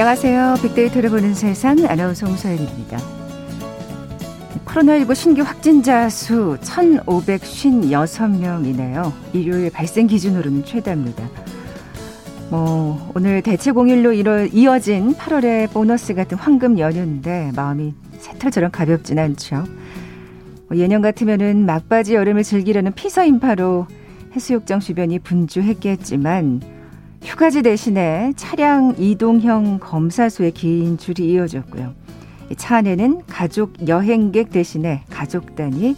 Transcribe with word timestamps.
안녕하세요. 0.00 0.54
빅데이터를 0.62 1.10
보는 1.10 1.34
세상 1.34 1.76
아나운서 1.86 2.26
홍소연입니다. 2.26 2.96
코로나19 4.64 5.14
신규 5.14 5.42
확진자 5.42 6.08
수 6.08 6.56
1,556명이네요. 6.62 9.12
일요일 9.34 9.70
발생 9.70 10.06
기준으로는 10.06 10.64
최다입니다. 10.64 11.28
뭐 12.48 13.12
오늘 13.14 13.42
대체 13.42 13.72
공휴일로 13.72 14.46
이어진 14.46 15.12
8월의 15.12 15.70
보너스 15.70 16.14
같은 16.14 16.38
황금 16.38 16.78
연휴인데 16.78 17.52
마음이 17.54 17.92
새털처럼 18.20 18.70
가볍진 18.70 19.18
않죠. 19.18 19.64
뭐 20.68 20.78
예년 20.78 21.02
같으면은 21.02 21.66
막바지 21.66 22.14
여름을 22.14 22.42
즐기려는 22.42 22.94
피서 22.94 23.22
인파로 23.22 23.86
해수욕장 24.34 24.80
주변이 24.80 25.18
분주했겠지만 25.18 26.69
휴가지 27.22 27.62
대신에 27.62 28.32
차량 28.36 28.94
이동형 28.98 29.78
검사소에 29.80 30.50
긴 30.50 30.98
줄이 30.98 31.32
이어졌고요. 31.32 31.92
차 32.56 32.76
안에는 32.76 33.22
가족 33.28 33.86
여행객 33.86 34.50
대신에 34.50 35.02
가족 35.10 35.54
단위 35.54 35.94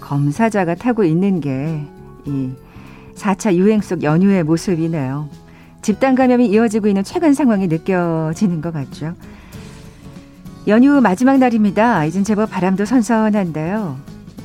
검사자가 0.00 0.74
타고 0.74 1.04
있는 1.04 1.40
게 1.40 1.82
이 2.26 2.50
4차 3.16 3.54
유행 3.54 3.80
속 3.80 4.02
연휴의 4.02 4.44
모습이네요. 4.44 5.28
집단 5.82 6.14
감염이 6.14 6.46
이어지고 6.46 6.86
있는 6.88 7.02
최근 7.02 7.34
상황이 7.34 7.66
느껴지는 7.66 8.60
것 8.60 8.72
같죠. 8.72 9.14
연휴 10.68 11.00
마지막 11.00 11.38
날입니다. 11.38 12.04
이젠 12.04 12.22
제법 12.22 12.50
바람도 12.50 12.84
선선한데요. 12.84 13.96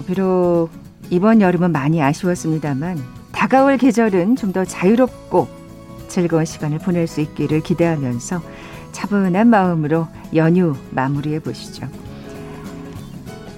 비록 0.08 0.70
이번 1.10 1.42
여름은 1.42 1.72
많이 1.72 2.02
아쉬웠습니다만 2.02 2.98
다가올 3.32 3.78
계절은 3.78 4.36
좀 4.36 4.52
더 4.52 4.66
자유롭고 4.66 5.48
즐거운 6.08 6.46
시간을 6.46 6.80
보낼 6.80 7.08
수 7.08 7.22
있기를 7.22 7.62
기대하면서 7.62 8.42
차분한 8.92 9.48
마음으로 9.48 10.08
연휴 10.36 10.76
마무리해 10.92 11.40
보시죠. 11.40 11.88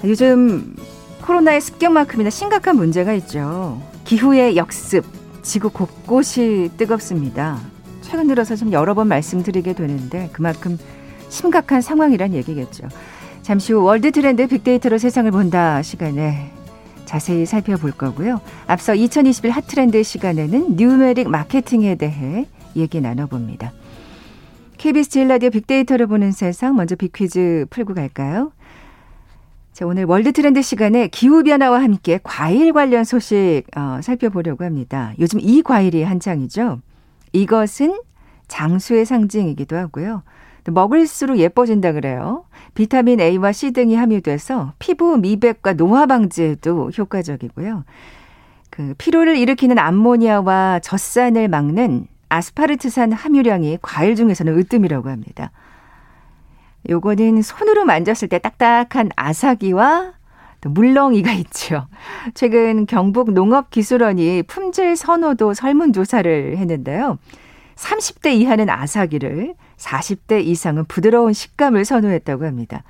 요즘 0.03 0.75
코로나의 1.21 1.61
습격만큼이나 1.61 2.29
심각한 2.29 2.75
문제가 2.75 3.13
있죠. 3.13 3.81
기후의 4.05 4.55
역습, 4.55 5.05
지구 5.43 5.69
곳곳이 5.69 6.71
뜨겁습니다. 6.77 7.59
최근 8.01 8.27
들어서 8.27 8.55
좀 8.55 8.71
여러 8.71 8.93
번 8.93 9.07
말씀드리게 9.07 9.73
되는데 9.73 10.29
그만큼 10.31 10.77
심각한 11.29 11.81
상황이란 11.81 12.33
얘기겠죠. 12.33 12.87
잠시 13.41 13.73
후 13.73 13.83
월드 13.83 14.11
트렌드 14.11 14.47
빅데이터로 14.47 14.97
세상을 14.97 15.29
본다 15.31 15.81
시간에 15.81 16.51
자세히 17.09 17.47
살펴볼 17.47 17.91
거고요. 17.91 18.39
앞서 18.67 18.93
2021 18.93 19.49
핫트렌드 19.49 20.03
시간에는 20.03 20.75
numeric 20.75 21.27
마케팅에 21.27 21.95
대해 21.95 22.45
얘기 22.75 23.01
나눠봅니다. 23.01 23.73
KBS 24.77 25.09
제일 25.09 25.27
라디오 25.27 25.49
빅데이터를 25.49 26.05
보는 26.05 26.31
세상 26.31 26.75
먼저 26.75 26.95
big 26.95 27.18
퀴즈 27.18 27.65
풀고 27.71 27.95
갈까요? 27.95 28.51
자, 29.73 29.87
오늘 29.87 30.05
world 30.05 30.31
트렌드 30.33 30.61
시간에 30.61 31.07
기후변화와 31.07 31.81
함께 31.81 32.19
과일 32.21 32.73
관련 32.73 33.03
소식 33.03 33.63
어, 33.75 34.01
살펴보려고 34.03 34.63
합니다. 34.63 35.13
요즘 35.17 35.39
이 35.41 35.63
과일이 35.63 36.03
한창이죠. 36.03 36.79
이것은 37.33 37.99
장수의 38.47 39.07
상징이기도 39.07 39.75
하고요. 39.75 40.21
먹을수록 40.67 41.39
예뻐진다 41.39 41.91
그래요. 41.93 42.45
비타민 42.73 43.19
A와 43.19 43.51
C 43.51 43.71
등이 43.71 43.95
함유돼서 43.95 44.73
피부 44.79 45.17
미백과 45.17 45.73
노화 45.73 46.05
방지에도 46.05 46.89
효과적이고요. 46.97 47.83
그 48.69 48.93
피로를 48.97 49.37
일으키는 49.37 49.77
암모니아와 49.77 50.79
젖산을 50.79 51.47
막는 51.47 52.07
아스파르트산 52.29 53.11
함유량이 53.11 53.79
과일 53.81 54.15
중에서는 54.15 54.57
으뜸이라고 54.57 55.09
합니다. 55.09 55.51
요거는 56.89 57.41
손으로 57.41 57.85
만졌을 57.85 58.27
때 58.29 58.39
딱딱한 58.39 59.09
아사기와 59.15 60.13
또 60.61 60.69
물렁이가 60.69 61.31
있죠. 61.33 61.87
최근 62.33 62.85
경북 62.85 63.31
농업기술원이 63.31 64.43
품질 64.43 64.95
선호도 64.95 65.53
설문조사를 65.53 66.57
했는데요. 66.57 67.17
30대 67.75 68.33
이하는 68.33 68.69
아사기를, 68.69 69.55
40대 69.79 70.43
이상은 70.45 70.85
부드러운 70.85 71.33
식감을 71.33 71.85
선호했다고 71.85 72.45
합니다. 72.45 72.83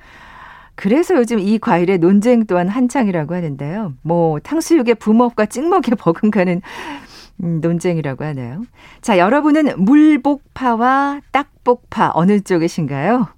그래서 0.74 1.14
요즘 1.16 1.38
이 1.38 1.58
과일의 1.58 1.98
논쟁 1.98 2.46
또한 2.46 2.68
한창이라고 2.68 3.34
하는데요. 3.34 3.94
뭐 4.02 4.38
탕수육의 4.40 4.96
붐업과 4.96 5.46
찍먹의 5.46 5.96
버금가는 5.98 6.62
음, 7.42 7.60
논쟁이라고 7.60 8.24
하네요. 8.24 8.62
자, 9.00 9.18
여러분은 9.18 9.82
물복파와 9.82 11.20
딱복파 11.32 12.12
어느 12.14 12.40
쪽이신가요? 12.40 13.28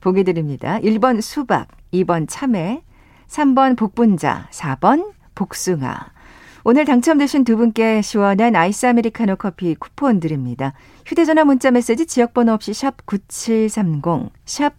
보기 0.00 0.24
드립니다. 0.24 0.78
1번 0.80 1.20
수박, 1.20 1.68
2번 1.92 2.26
참외, 2.28 2.82
3번 3.28 3.76
복분자, 3.76 4.48
4번 4.50 5.12
복숭아. 5.34 6.17
오늘 6.64 6.84
당첨되신 6.84 7.44
두 7.44 7.56
분께 7.56 8.02
시원한 8.02 8.56
아이스 8.56 8.86
아메리카노 8.86 9.36
커피 9.36 9.74
쿠폰 9.74 10.20
드립니다. 10.20 10.72
휴대전화 11.06 11.44
문자 11.44 11.70
메시지 11.70 12.06
지역번호 12.06 12.52
없이 12.52 12.74
샵 12.74 13.06
9730, 13.06 14.30
샵 14.44 14.74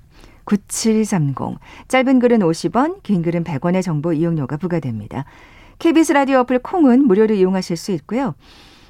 9730. 0.45 1.57
짧은 1.87 2.19
글은 2.19 2.39
50원, 2.39 3.01
긴 3.03 3.21
글은 3.21 3.43
100원의 3.43 3.81
정보 3.81 4.11
이용료가 4.13 4.57
부과됩니다. 4.57 5.25
KBS 5.79 6.13
라디오 6.13 6.39
어플 6.39 6.59
콩은 6.59 7.07
무료로 7.07 7.33
이용하실 7.35 7.77
수 7.77 7.91
있고요. 7.93 8.35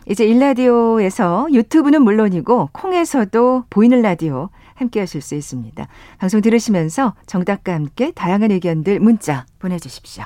이제 0.08 0.26
일라디오에서 0.26 1.48
유튜브는 1.52 2.02
물론이고 2.02 2.70
콩에서도 2.74 3.66
보이는 3.70 4.02
라디오 4.02 4.50
함께 4.74 5.02
하실 5.02 5.22
수 5.22 5.36
있습니다. 5.36 5.88
방송 6.18 6.42
들으시면서 6.42 7.14
정답과 7.28 7.74
함께 7.74 8.12
다양한 8.12 8.50
의견들 8.50 9.00
문자 9.00 9.46
보내주십시오. 9.60 10.24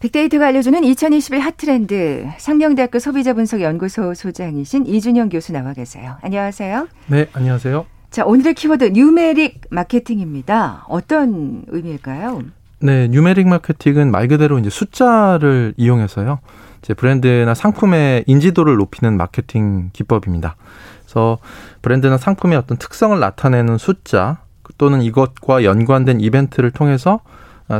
빅데이터가 0.00 0.46
알려주는 0.46 0.82
2021 0.82 1.40
핫트렌드 1.40 2.26
상명대학교 2.38 2.98
소비자분석연구소 2.98 4.14
소장이신 4.14 4.86
이준영 4.86 5.28
교수 5.28 5.52
나와 5.52 5.74
계세요. 5.74 6.16
안녕하세요. 6.22 6.88
네, 7.08 7.28
안녕하세요. 7.34 7.84
자, 8.10 8.24
오늘의 8.24 8.54
키워드 8.54 8.84
numeric 8.94 9.60
마케팅입니다. 9.68 10.86
어떤 10.88 11.64
의미일까요? 11.68 12.42
네, 12.80 13.08
numeric 13.08 13.46
마케팅은 13.46 14.10
말 14.10 14.26
그대로 14.26 14.58
이제 14.58 14.70
숫자를 14.70 15.74
이용해서요. 15.76 16.38
이제 16.82 16.94
브랜드나 16.94 17.52
상품의 17.52 18.24
인지도를 18.26 18.76
높이는 18.76 19.18
마케팅 19.18 19.90
기법입니다. 19.92 20.56
그래서 21.04 21.36
브랜드나 21.82 22.16
상품의 22.16 22.56
어떤 22.56 22.78
특성을 22.78 23.20
나타내는 23.20 23.76
숫자 23.76 24.38
또는 24.78 25.02
이것과 25.02 25.62
연관된 25.62 26.20
이벤트를 26.20 26.70
통해서 26.70 27.20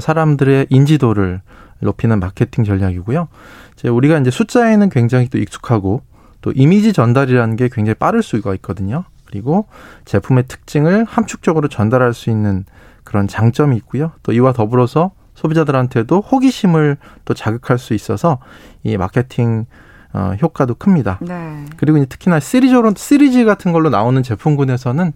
사람들의 0.00 0.66
인지도를 0.68 1.40
높이는 1.80 2.18
마케팅 2.20 2.64
전략이고요. 2.64 3.28
이제 3.74 3.88
우리가 3.88 4.18
이제 4.18 4.30
숫자에는 4.30 4.88
굉장히 4.90 5.28
또 5.28 5.38
익숙하고 5.38 6.02
또 6.40 6.52
이미지 6.54 6.92
전달이라는 6.92 7.56
게 7.56 7.68
굉장히 7.70 7.94
빠를 7.94 8.22
수가 8.22 8.54
있거든요. 8.56 9.04
그리고 9.26 9.66
제품의 10.04 10.44
특징을 10.48 11.04
함축적으로 11.04 11.68
전달할 11.68 12.14
수 12.14 12.30
있는 12.30 12.64
그런 13.04 13.28
장점이 13.28 13.76
있고요. 13.76 14.12
또 14.22 14.32
이와 14.32 14.52
더불어서 14.52 15.12
소비자들한테도 15.34 16.20
호기심을 16.20 16.96
또 17.24 17.34
자극할 17.34 17.78
수 17.78 17.94
있어서 17.94 18.38
이 18.82 18.96
마케팅 18.96 19.66
어, 20.12 20.34
효과도 20.42 20.74
큽니다. 20.74 21.20
네. 21.22 21.66
그리고 21.76 21.98
이제 21.98 22.06
특히나 22.06 22.40
시리즈로 22.40 22.92
시리즈 22.96 23.44
같은 23.44 23.70
걸로 23.72 23.90
나오는 23.90 24.20
제품군에서는 24.22 25.12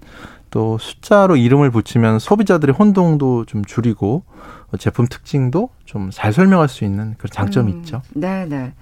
또 0.55 0.79
숫자로 0.79 1.35
이름을 1.35 1.73
붙이면 1.73 2.21
소비자들의 2.21 2.77
혼동도 2.77 3.45
좀 3.45 3.65
줄이고 3.65 4.23
제품 4.79 5.06
특징도 5.09 5.71
좀 5.85 6.11
잘 6.12 6.33
설명할 6.33 6.69
수 6.69 6.85
있는 6.85 7.17
그런 7.19 7.29
장점이 7.33 7.73
음, 7.73 7.79
있죠. 7.79 8.03
네, 8.15 8.47
네. 8.47 8.73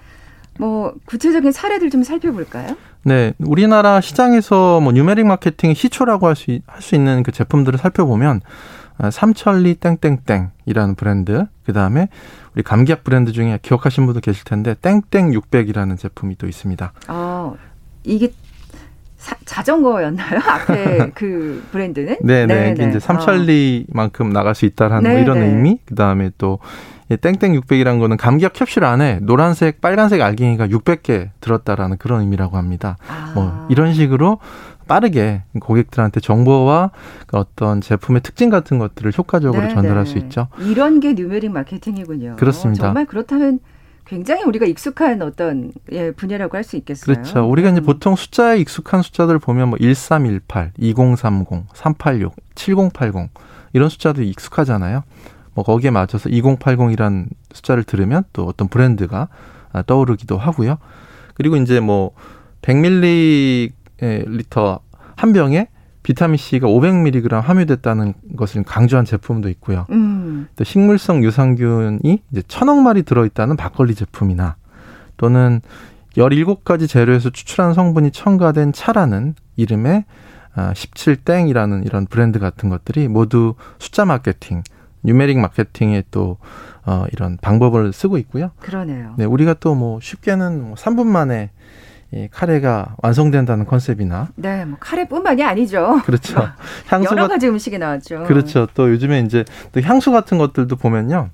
뭐 0.59 0.93
구체적인 1.05 1.51
사례들 1.51 1.89
좀 1.89 2.03
살펴볼까요? 2.03 2.77
네, 3.05 3.33
우리나라 3.39 4.01
시장에서 4.01 4.81
뭐 4.81 4.91
뉴메릭 4.93 5.25
마케팅 5.25 5.73
시초라고 5.73 6.27
할 6.27 6.35
수 6.35 6.61
할 6.67 6.81
수 6.83 6.93
있는 6.93 7.23
그 7.23 7.31
제품들을 7.31 7.79
살펴보면 7.79 8.41
아, 8.99 9.09
삼천리 9.09 9.73
땡땡땡이라는 9.75 10.93
브랜드, 10.93 11.47
그 11.65 11.73
다음에 11.73 12.07
우리 12.53 12.61
감기약 12.61 13.03
브랜드 13.03 13.31
중에 13.31 13.57
기억하신 13.63 14.05
분도 14.05 14.19
계실 14.19 14.43
텐데 14.43 14.75
땡땡 14.79 15.31
600이라는 15.31 15.97
제품이 15.97 16.35
또 16.37 16.47
있습니다. 16.47 16.93
아, 17.07 17.53
이게 18.03 18.31
자전거였나요? 19.45 20.39
앞에 20.45 21.11
그 21.15 21.63
브랜드는? 21.71 22.17
네, 22.21 22.45
네. 22.45 22.73
이제 22.73 22.99
삼천리만큼 22.99 24.27
어. 24.27 24.29
나갈 24.29 24.55
수 24.55 24.65
있다라는 24.65 25.11
뭐 25.11 25.19
이런 25.19 25.41
의미. 25.41 25.79
그 25.85 25.95
다음에 25.95 26.31
또 26.37 26.59
땡땡 27.09 27.53
600이라는 27.53 27.99
거는 27.99 28.17
감기약 28.17 28.53
캡슐 28.53 28.83
안에 28.83 29.19
노란색, 29.21 29.81
빨간색 29.81 30.21
알갱이가 30.21 30.67
600개 30.67 31.29
들었다라는 31.41 31.97
그런 31.97 32.21
의미라고 32.21 32.57
합니다. 32.57 32.97
아. 33.07 33.31
뭐 33.35 33.67
이런 33.69 33.93
식으로 33.93 34.39
빠르게 34.87 35.43
고객들한테 35.59 36.19
정보와 36.19 36.91
그 37.27 37.37
어떤 37.37 37.81
제품의 37.81 38.21
특징 38.21 38.49
같은 38.49 38.79
것들을 38.79 39.13
효과적으로 39.17 39.63
네, 39.63 39.73
전달할 39.73 40.03
네. 40.03 40.11
수 40.11 40.17
있죠. 40.17 40.47
이런 40.59 40.99
게 40.99 41.13
뉴메릭 41.13 41.51
마케팅이군요. 41.51 42.35
그렇습니다. 42.37 42.85
정말 42.85 43.05
그렇다면 43.05 43.59
굉장히 44.05 44.43
우리가 44.43 44.65
익숙한 44.65 45.21
어떤 45.21 45.71
예, 45.91 46.11
분야라고 46.11 46.57
할 46.57 46.63
수 46.63 46.75
있겠어요. 46.77 47.15
그렇죠. 47.15 47.49
우리가 47.49 47.69
이제 47.69 47.81
음. 47.81 47.85
보통 47.85 48.15
숫자에 48.15 48.59
익숙한 48.59 49.01
숫자들 49.01 49.39
보면 49.39 49.69
뭐 49.69 49.79
1318, 49.79 50.71
2030, 50.77 51.65
386, 51.73 52.35
7080 52.55 53.29
이런 53.73 53.89
숫자도 53.89 54.21
익숙하잖아요. 54.23 55.03
뭐 55.53 55.63
거기에 55.63 55.91
맞춰서 55.91 56.29
2080이란 56.29 57.27
숫자를 57.53 57.83
들으면 57.83 58.23
또 58.33 58.45
어떤 58.45 58.67
브랜드가 58.67 59.29
떠오르기도 59.87 60.37
하고요. 60.37 60.77
그리고 61.35 61.55
이제 61.57 61.79
뭐 61.79 62.11
100ml 62.61 64.79
한 65.15 65.33
병에 65.33 65.67
비타민 66.03 66.37
C가 66.37 66.67
500mg 66.67 67.41
함유됐다는 67.41 68.13
것을 68.35 68.63
강조한 68.63 69.05
제품도 69.05 69.49
있고요. 69.49 69.87
음. 69.89 70.47
또 70.55 70.63
식물성 70.63 71.23
유산균이 71.23 72.23
이제 72.31 72.43
천억 72.47 72.81
마리 72.81 73.03
들어있다는 73.03 73.55
막걸리 73.55 73.95
제품이나 73.95 74.55
또는 75.17 75.61
17가지 76.15 76.87
재료에서 76.87 77.29
추출한 77.31 77.73
성분이 77.73 78.11
첨가된 78.11 78.73
차라는 78.73 79.35
이름의 79.55 80.05
17땡이라는 80.55 81.79
아, 81.79 81.83
이런 81.85 82.05
브랜드 82.05 82.37
같은 82.37 82.69
것들이 82.69 83.07
모두 83.07 83.55
숫자 83.79 84.05
마케팅, 84.05 84.61
뉴메릭 85.03 85.39
마케팅의 85.39 86.03
또 86.11 86.37
어, 86.85 87.05
이런 87.11 87.37
방법을 87.41 87.93
쓰고 87.93 88.17
있고요. 88.19 88.51
그러네요. 88.59 89.15
네, 89.17 89.25
우리가 89.25 89.55
또 89.55 89.73
뭐 89.73 89.99
쉽게는 90.01 90.61
뭐 90.61 90.75
3분 90.75 91.07
만에 91.07 91.49
이 92.13 92.27
카레가 92.29 92.95
완성된다는 93.01 93.65
컨셉이나 93.65 94.27
네, 94.35 94.65
뭐 94.65 94.77
카레뿐만이 94.79 95.43
아니죠. 95.43 95.99
그렇죠. 96.05 96.47
향수 96.87 97.09
여러 97.17 97.27
가지 97.27 97.47
음식이 97.47 97.79
나왔죠. 97.79 98.23
그렇죠. 98.23 98.67
또 98.75 98.91
요즘에 98.91 99.21
이제 99.21 99.43
또 99.71 99.81
향수 99.81 100.11
같은 100.11 100.37
것들도 100.37 100.75
보면요. 100.75 101.29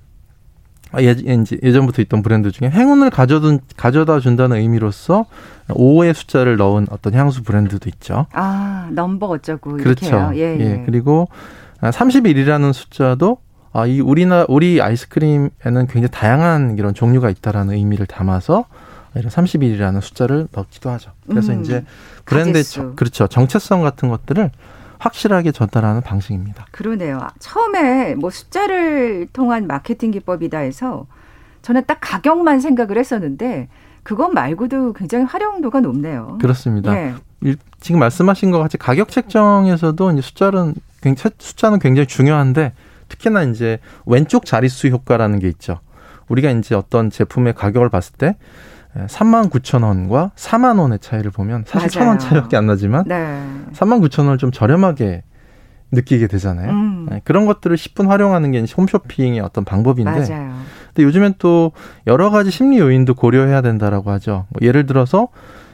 아, 0.91 1.01
예, 1.03 1.11
이제 1.11 1.57
예전부터 1.61 2.01
있던 2.03 2.23
브랜드 2.23 2.49
중에 2.51 2.69
행운을 2.69 3.09
가져둔, 3.09 3.59
가져다 3.75 4.21
준다는 4.21 4.57
의미로서 4.57 5.25
5의 5.67 6.13
숫자를 6.13 6.55
넣은 6.55 6.87
어떤 6.89 7.13
향수 7.13 7.43
브랜드도 7.43 7.89
있죠. 7.89 8.25
아, 8.31 8.89
넘버 8.93 9.27
어쩌고. 9.27 9.77
그렇죠. 9.77 10.31
예, 10.33 10.39
예. 10.39 10.59
예. 10.59 10.83
그리고 10.85 11.27
31이라는 11.81 12.71
숫자도 12.71 13.37
아, 13.73 13.85
이 13.85 13.99
우리나 13.99 14.45
우리 14.47 14.81
아이스크림에는 14.81 15.51
굉장히 15.63 16.07
다양한 16.07 16.77
이런 16.79 16.93
종류가 16.93 17.29
있다라는 17.29 17.75
의미를 17.75 18.07
담아서 18.07 18.65
이런 19.15 19.29
30일이라는 19.29 20.01
숫자를 20.01 20.47
넣기도 20.51 20.89
하죠. 20.91 21.11
그래서 21.27 21.53
음, 21.53 21.61
이제 21.61 21.83
브랜드의 22.25 22.63
정, 22.63 22.95
그렇죠. 22.95 23.27
정체성 23.27 23.81
같은 23.81 24.09
것들을 24.09 24.51
확실하게 24.99 25.51
전달하는 25.51 26.01
방식입니다. 26.01 26.65
그러네요. 26.71 27.19
처음에 27.39 28.15
뭐 28.15 28.29
숫자를 28.29 29.27
통한 29.31 29.65
마케팅 29.65 30.11
기법이다 30.11 30.59
해서 30.59 31.07
저는 31.61 31.83
딱 31.87 31.97
가격만 32.01 32.59
생각을 32.59 32.97
했었는데 32.97 33.69
그것 34.03 34.29
말고도 34.29 34.93
굉장히 34.93 35.25
활용도가 35.25 35.81
높네요. 35.81 36.37
그렇습니다. 36.41 36.93
네. 36.93 37.15
지금 37.79 37.99
말씀하신 37.99 38.51
것 38.51 38.59
같이 38.59 38.77
가격 38.77 39.09
책정에서도 39.09 40.11
이제 40.11 40.21
숫자는 40.21 40.75
숫자는 41.37 41.79
굉장히 41.79 42.07
중요한데 42.07 42.73
특히나 43.07 43.43
이제 43.43 43.79
왼쪽 44.05 44.45
자릿수 44.45 44.87
효과라는 44.87 45.39
게 45.39 45.47
있죠. 45.47 45.79
우리가 46.27 46.51
이제 46.51 46.75
어떤 46.75 47.09
제품의 47.09 47.53
가격을 47.53 47.89
봤을 47.89 48.13
때 48.17 48.35
3만 48.95 49.49
9천 49.49 49.83
원과 49.83 50.31
4만 50.35 50.79
원의 50.79 50.99
차이를 50.99 51.31
보면 51.31 51.63
사실 51.67 51.89
천 51.89 52.07
원 52.07 52.17
차이밖에 52.19 52.57
안 52.57 52.65
나지만 52.65 53.03
네. 53.07 53.41
3만 53.73 54.01
9천 54.01 54.23
원을 54.23 54.37
좀 54.37 54.51
저렴하게 54.51 55.23
느끼게 55.91 56.27
되잖아요. 56.27 56.69
음. 56.71 57.07
네, 57.09 57.21
그런 57.23 57.45
것들을 57.45 57.75
10분 57.75 58.07
활용하는 58.07 58.51
게 58.51 58.63
홈쇼핑의 58.77 59.39
어떤 59.39 59.63
방법인데. 59.65 60.11
맞아요. 60.11 60.53
근데 60.87 61.03
요즘엔 61.03 61.35
또 61.39 61.71
여러 62.07 62.29
가지 62.29 62.51
심리 62.51 62.77
요인도 62.79 63.15
고려해야 63.15 63.61
된다라고 63.61 64.11
하죠. 64.11 64.45
뭐 64.49 64.59
예를 64.61 64.85
들어서 64.85 65.29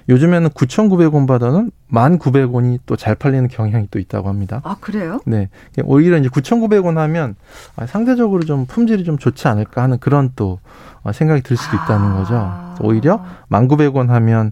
요즘에는 0.07 0.49
9,900원 0.49 1.27
받아는 1.27 1.71
1,900원이 1.91 2.79
또 2.85 2.95
잘 2.95 3.15
팔리는 3.15 3.47
경향이 3.47 3.87
또 3.91 3.99
있다고 3.99 4.29
합니다. 4.29 4.61
아, 4.63 4.75
그래요? 4.79 5.19
네. 5.25 5.49
오히려 5.83 6.17
이제 6.17 6.29
9,900원 6.29 6.95
하면 6.95 7.35
아, 7.75 7.85
상대적으로 7.85 8.43
좀 8.43 8.65
품질이 8.65 9.03
좀 9.03 9.17
좋지 9.17 9.47
않을까 9.47 9.81
하는 9.83 9.97
그런 9.99 10.31
또 10.35 10.59
어, 11.03 11.11
생각이 11.11 11.41
들 11.41 11.57
수도 11.57 11.75
있다는 11.75 12.11
아. 12.11 12.15
거죠. 12.17 12.85
오히려 12.87 13.23
1,900원 13.49 14.07
하면 14.07 14.51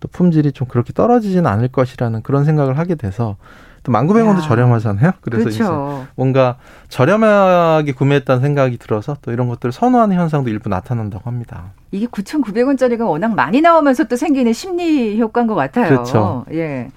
또 0.00 0.08
품질이 0.08 0.52
좀 0.52 0.68
그렇게 0.68 0.92
떨어지지는 0.92 1.46
않을 1.46 1.68
것이라는 1.68 2.22
그런 2.22 2.44
생각을 2.44 2.78
하게 2.78 2.94
돼서 2.94 3.36
또 3.82 3.92
19,000원도 3.92 4.42
저렴하잖아요. 4.42 5.12
그래서 5.20 5.44
그렇죠. 5.44 6.02
이제 6.02 6.10
뭔가 6.16 6.56
저렴하게 6.88 7.92
구매했다는 7.92 8.42
생각이 8.42 8.78
들어서 8.78 9.16
또 9.22 9.32
이런 9.32 9.48
것들을 9.48 9.72
선호하는 9.72 10.16
현상도 10.16 10.50
일부 10.50 10.68
나타난다고 10.68 11.28
합니다. 11.28 11.72
이게 11.90 12.06
9,900원짜리가 12.06 13.06
워낙 13.08 13.34
많이 13.34 13.60
나오면서 13.60 14.04
또 14.04 14.16
생기는 14.16 14.52
심리 14.52 15.18
효과인 15.20 15.46
것 15.46 15.54
같아요. 15.54 15.88
그렇죠. 15.88 16.44
예. 16.52 16.90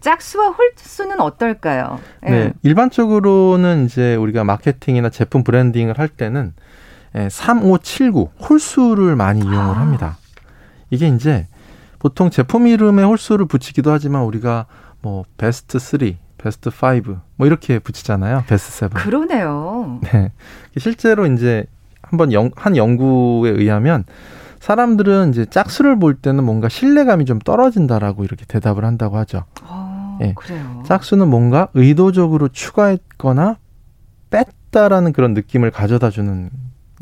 짝수와 0.00 0.48
홀수는 0.48 1.20
어떨까요? 1.20 2.00
예. 2.26 2.30
네. 2.30 2.52
일반적으로는 2.62 3.86
이제 3.86 4.16
우리가 4.16 4.44
마케팅이나 4.44 5.10
제품 5.10 5.44
브랜딩을 5.44 5.98
할 5.98 6.08
때는 6.08 6.54
3579 7.30 8.30
예, 8.40 8.44
홀수를 8.44 9.16
많이 9.16 9.40
이용을 9.40 9.58
아. 9.58 9.80
합니다. 9.80 10.16
이게 10.90 11.08
이제 11.08 11.46
보통 11.98 12.30
제품 12.30 12.66
이름에 12.66 13.04
홀수를 13.04 13.46
붙이기도 13.46 13.92
하지만 13.92 14.22
우리가 14.22 14.66
뭐 15.02 15.24
베스트 15.36 15.78
3, 15.78 15.98
베스트 16.38 16.70
5, 16.70 17.16
뭐 17.36 17.46
이렇게 17.46 17.78
붙이잖아요. 17.78 18.44
베스트 18.46 18.70
7. 18.72 18.88
그러네요. 18.90 20.00
네. 20.12 20.32
실제로 20.78 21.26
이제 21.26 21.66
한번 22.02 22.32
영, 22.32 22.50
한 22.56 22.76
연구에 22.76 23.50
의하면 23.50 24.04
사람들은 24.60 25.30
이제 25.30 25.44
짝수를 25.44 25.98
볼 25.98 26.14
때는 26.14 26.44
뭔가 26.44 26.68
신뢰감이 26.68 27.24
좀 27.24 27.40
떨어진다라고 27.40 28.22
이렇게 28.24 28.44
대답을 28.46 28.84
한다고 28.84 29.16
하죠. 29.18 29.44
아, 29.62 30.18
예. 30.22 30.34
그래요. 30.34 30.84
짝수는 30.86 31.28
뭔가 31.28 31.68
의도적으로 31.74 32.48
추가했거나 32.48 33.56
뺐다라는 34.30 35.12
그런 35.12 35.34
느낌을 35.34 35.72
가져다 35.72 36.10
주는 36.10 36.50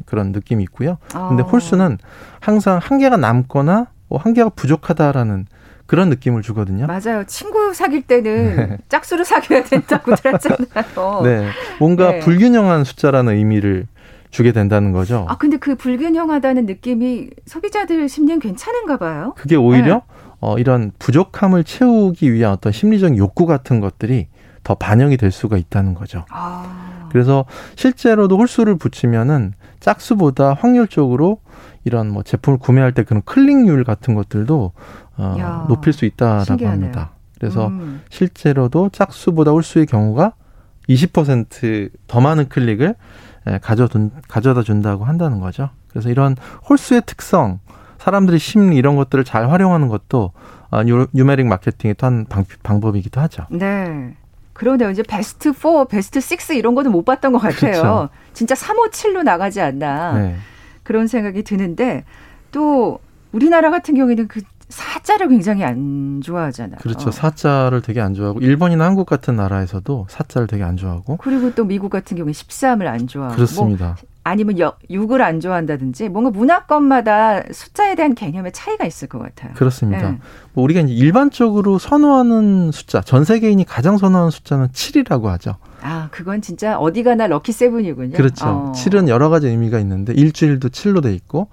그런 0.06 0.32
느낌이 0.32 0.62
있고요. 0.64 0.96
근데 1.28 1.42
아. 1.42 1.46
홀수는 1.46 1.98
항상 2.40 2.78
한 2.82 2.98
개가 2.98 3.18
남거나 3.18 3.88
뭐 4.08 4.18
한 4.18 4.32
개가 4.32 4.50
부족하다라는 4.50 5.46
그런 5.90 6.08
느낌을 6.08 6.42
주거든요. 6.42 6.86
맞아요. 6.86 7.24
친구 7.26 7.74
사귈 7.74 8.02
때는 8.02 8.56
네. 8.56 8.78
짝수를 8.88 9.24
사귀어야 9.24 9.64
된다고 9.64 10.14
들었잖아요. 10.14 11.22
네. 11.24 11.48
뭔가 11.80 12.12
네. 12.12 12.18
불균형한 12.20 12.84
숫자라는 12.84 13.34
의미를 13.34 13.88
주게 14.30 14.52
된다는 14.52 14.92
거죠. 14.92 15.26
아, 15.28 15.36
근데 15.36 15.56
그 15.56 15.74
불균형하다는 15.74 16.66
느낌이 16.66 17.30
소비자들 17.44 18.08
심리는 18.08 18.38
괜찮은가 18.38 18.98
봐요. 18.98 19.34
그게 19.36 19.56
오히려 19.56 19.94
네. 19.94 20.02
어, 20.38 20.58
이런 20.58 20.92
부족함을 21.00 21.64
채우기 21.64 22.32
위한 22.32 22.52
어떤 22.52 22.72
심리적 22.72 23.16
욕구 23.16 23.46
같은 23.46 23.80
것들이 23.80 24.28
더 24.62 24.76
반영이 24.76 25.16
될 25.16 25.32
수가 25.32 25.56
있다는 25.56 25.94
거죠. 25.94 26.24
아. 26.30 27.08
그래서 27.10 27.46
실제로도 27.74 28.38
홀수를 28.38 28.76
붙이면은 28.76 29.54
짝수보다 29.80 30.54
확률적으로 30.54 31.40
이런 31.84 32.10
뭐 32.10 32.22
제품을 32.22 32.60
구매할 32.60 32.92
때 32.92 33.02
그런 33.02 33.22
클릭률 33.22 33.82
같은 33.84 34.14
것들도 34.14 34.72
어, 35.20 35.36
야, 35.38 35.66
높일 35.68 35.92
수 35.92 36.04
있다라고 36.04 36.44
신기하네요. 36.44 36.82
합니다. 36.82 37.10
그래서 37.38 37.68
음. 37.68 38.02
실제로도 38.10 38.90
짝수보다 38.90 39.50
홀수의 39.52 39.86
경우가 39.86 40.34
20%더 40.88 42.20
많은 42.20 42.48
클릭을 42.48 42.94
가져둔, 43.62 44.10
가져다 44.28 44.62
준다고 44.62 45.04
한다는 45.04 45.40
거죠. 45.40 45.70
그래서 45.88 46.10
이런 46.10 46.36
홀수의 46.68 47.02
특성, 47.06 47.60
사람들의 47.98 48.38
심리 48.38 48.76
이런 48.76 48.96
것들을 48.96 49.24
잘 49.24 49.50
활용하는 49.50 49.88
것도 49.88 50.32
어, 50.70 50.82
뉴메릭 51.12 51.46
마케팅의 51.46 51.94
또 51.94 52.06
한 52.06 52.26
방법이기도 52.62 53.20
하죠. 53.22 53.46
네. 53.50 54.14
그러네요. 54.52 54.90
이제 54.90 55.02
베스트 55.02 55.52
4, 55.52 55.84
베스트 55.84 56.18
6 56.18 56.56
이런 56.56 56.74
것도 56.74 56.90
못 56.90 57.04
봤던 57.04 57.32
것 57.32 57.38
같아요. 57.38 57.72
그렇죠. 57.72 58.08
진짜 58.34 58.54
357로 58.54 59.22
나가지 59.22 59.60
않나. 59.60 60.12
네. 60.18 60.36
그런 60.82 61.06
생각이 61.06 61.42
드는데 61.44 62.04
또 62.52 62.98
우리나라 63.32 63.70
같은 63.70 63.94
경우에는 63.94 64.28
그 64.28 64.42
사자를 64.70 65.28
굉장히 65.28 65.64
안 65.64 66.20
좋아하잖아요. 66.22 66.78
그렇죠. 66.80 67.10
사자를 67.10 67.82
되게 67.82 68.00
안 68.00 68.14
좋아하고 68.14 68.40
일본이나 68.40 68.84
한국 68.84 69.06
같은 69.06 69.36
나라에서도 69.36 70.06
사자를 70.08 70.46
되게 70.46 70.62
안 70.62 70.76
좋아하고 70.76 71.18
그리고 71.18 71.54
또 71.54 71.64
미국 71.64 71.90
같은 71.90 72.16
경우에 72.16 72.32
13을 72.32 72.86
안 72.86 73.06
좋아하고 73.06 73.34
그렇습니다. 73.34 73.96
뭐 74.00 74.10
아니면 74.22 74.58
여, 74.58 74.76
6을 74.90 75.22
안 75.22 75.40
좋아한다든지 75.40 76.08
뭔가 76.08 76.30
문화권마다 76.30 77.42
숫자에 77.52 77.94
대한 77.94 78.14
개념의 78.14 78.52
차이가 78.52 78.84
있을 78.84 79.08
것 79.08 79.18
같아요. 79.18 79.54
그렇습니다. 79.54 80.10
네. 80.10 80.18
뭐 80.52 80.62
우리가 80.64 80.80
이제 80.80 80.92
일반적으로 80.92 81.78
선호하는 81.78 82.70
숫자, 82.70 83.00
전 83.00 83.24
세계인이 83.24 83.64
가장 83.64 83.96
선호하는 83.96 84.30
숫자는 84.30 84.68
7이라고 84.68 85.24
하죠. 85.24 85.56
아, 85.82 86.08
그건 86.10 86.42
진짜 86.42 86.78
어디 86.78 87.02
가나 87.02 87.26
럭키 87.26 87.52
세븐이군요. 87.52 88.16
그렇죠. 88.16 88.46
어. 88.46 88.72
7은 88.76 89.08
여러 89.08 89.30
가지 89.30 89.48
의미가 89.48 89.78
있는데 89.80 90.12
일주일도 90.12 90.68
7로 90.68 91.02
돼 91.02 91.14
있고 91.14 91.48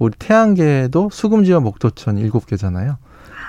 우리 0.00 0.12
태양계도 0.18 1.10
수금지와 1.12 1.60
목토천 1.60 2.16
7개잖아요. 2.16 2.96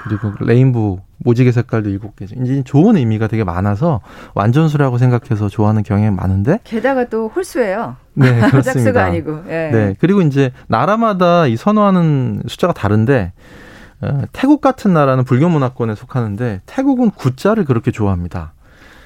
그리고 0.03 0.33
레인보우 0.39 0.99
모지개 1.17 1.51
색깔도 1.51 1.89
일곱 1.89 2.15
개죠. 2.15 2.35
이제 2.41 2.61
좋은 2.63 2.97
의미가 2.97 3.27
되게 3.27 3.43
많아서 3.43 4.01
완전수라고 4.33 4.97
생각해서 4.97 5.47
좋아하는 5.47 5.83
경향이 5.83 6.15
많은데 6.15 6.59
게다가 6.63 7.05
또 7.05 7.29
홀수예요. 7.29 7.95
네, 8.13 8.27
그렇습니다. 8.49 8.61
짝수가 8.61 9.03
아니고. 9.03 9.43
예. 9.47 9.69
네. 9.71 9.95
그리고 9.99 10.21
이제 10.21 10.51
나라마다 10.67 11.47
이 11.47 11.55
선호하는 11.55 12.43
숫자가 12.47 12.73
다른데 12.73 13.31
어, 14.01 14.21
태국 14.33 14.59
같은 14.61 14.93
나라는 14.93 15.23
불교 15.23 15.47
문화권에 15.47 15.95
속하는데 15.95 16.61
태국은 16.65 17.11
구자를 17.11 17.63
그렇게 17.65 17.91
좋아합니다. 17.91 18.53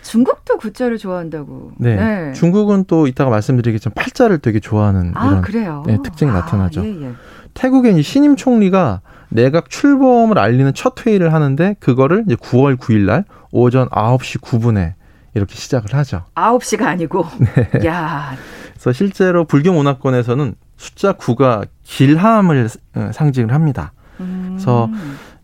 중국도 0.05 0.57
구자를 0.57 0.97
좋아한다고. 0.97 1.71
네. 1.77 1.95
네. 1.95 2.33
중국은 2.33 2.85
또 2.85 3.07
이따가 3.07 3.31
말씀드리겠지만 3.31 3.93
팔자를 3.95 4.38
되게 4.38 4.59
좋아하는 4.59 5.13
아, 5.15 5.41
이런? 5.41 5.83
네, 5.83 5.97
특징이 6.03 6.29
아, 6.29 6.35
나타나죠. 6.35 6.85
예, 6.85 7.07
예. 7.07 7.12
태국의 7.55 8.01
신임 8.03 8.35
총리가 8.35 9.01
내각 9.29 9.69
출범을 9.69 10.38
알리는 10.38 10.74
첫 10.75 11.05
회의를 11.05 11.33
하는데 11.33 11.75
그거를 11.79 12.24
이제 12.27 12.35
9월 12.35 12.77
9일 12.77 13.05
날 13.05 13.25
오전 13.51 13.89
9시 13.89 14.41
9분에 14.41 14.93
이렇게 15.33 15.55
시작을 15.55 15.93
하죠. 15.95 16.24
9시가 16.35 16.83
아니고. 16.83 17.25
네. 17.81 17.88
야. 17.88 18.35
그래서 18.74 18.93
실제로 18.93 19.45
불교 19.45 19.74
문화권에서는 19.74 20.53
숫자 20.77 21.13
9가 21.13 21.67
길함을 21.83 22.69
어, 22.95 23.09
상징을 23.12 23.53
합니다. 23.53 23.93
음. 24.19 24.50
그래서 24.51 24.88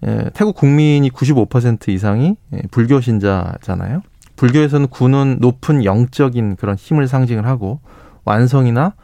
예, 0.06 0.30
태국 0.34 0.56
국민이 0.56 1.10
95% 1.10 1.89
이상이 1.89 2.36
예, 2.53 2.62
불교 2.70 3.01
신자잖아요. 3.01 4.03
불교에서는 4.41 4.88
9는 4.88 5.38
높은 5.39 5.86
영적인 5.86 6.55
그런 6.55 6.75
힘을 6.75 7.07
상징을 7.07 7.45
하고 7.45 7.79
완성이나 8.25 8.95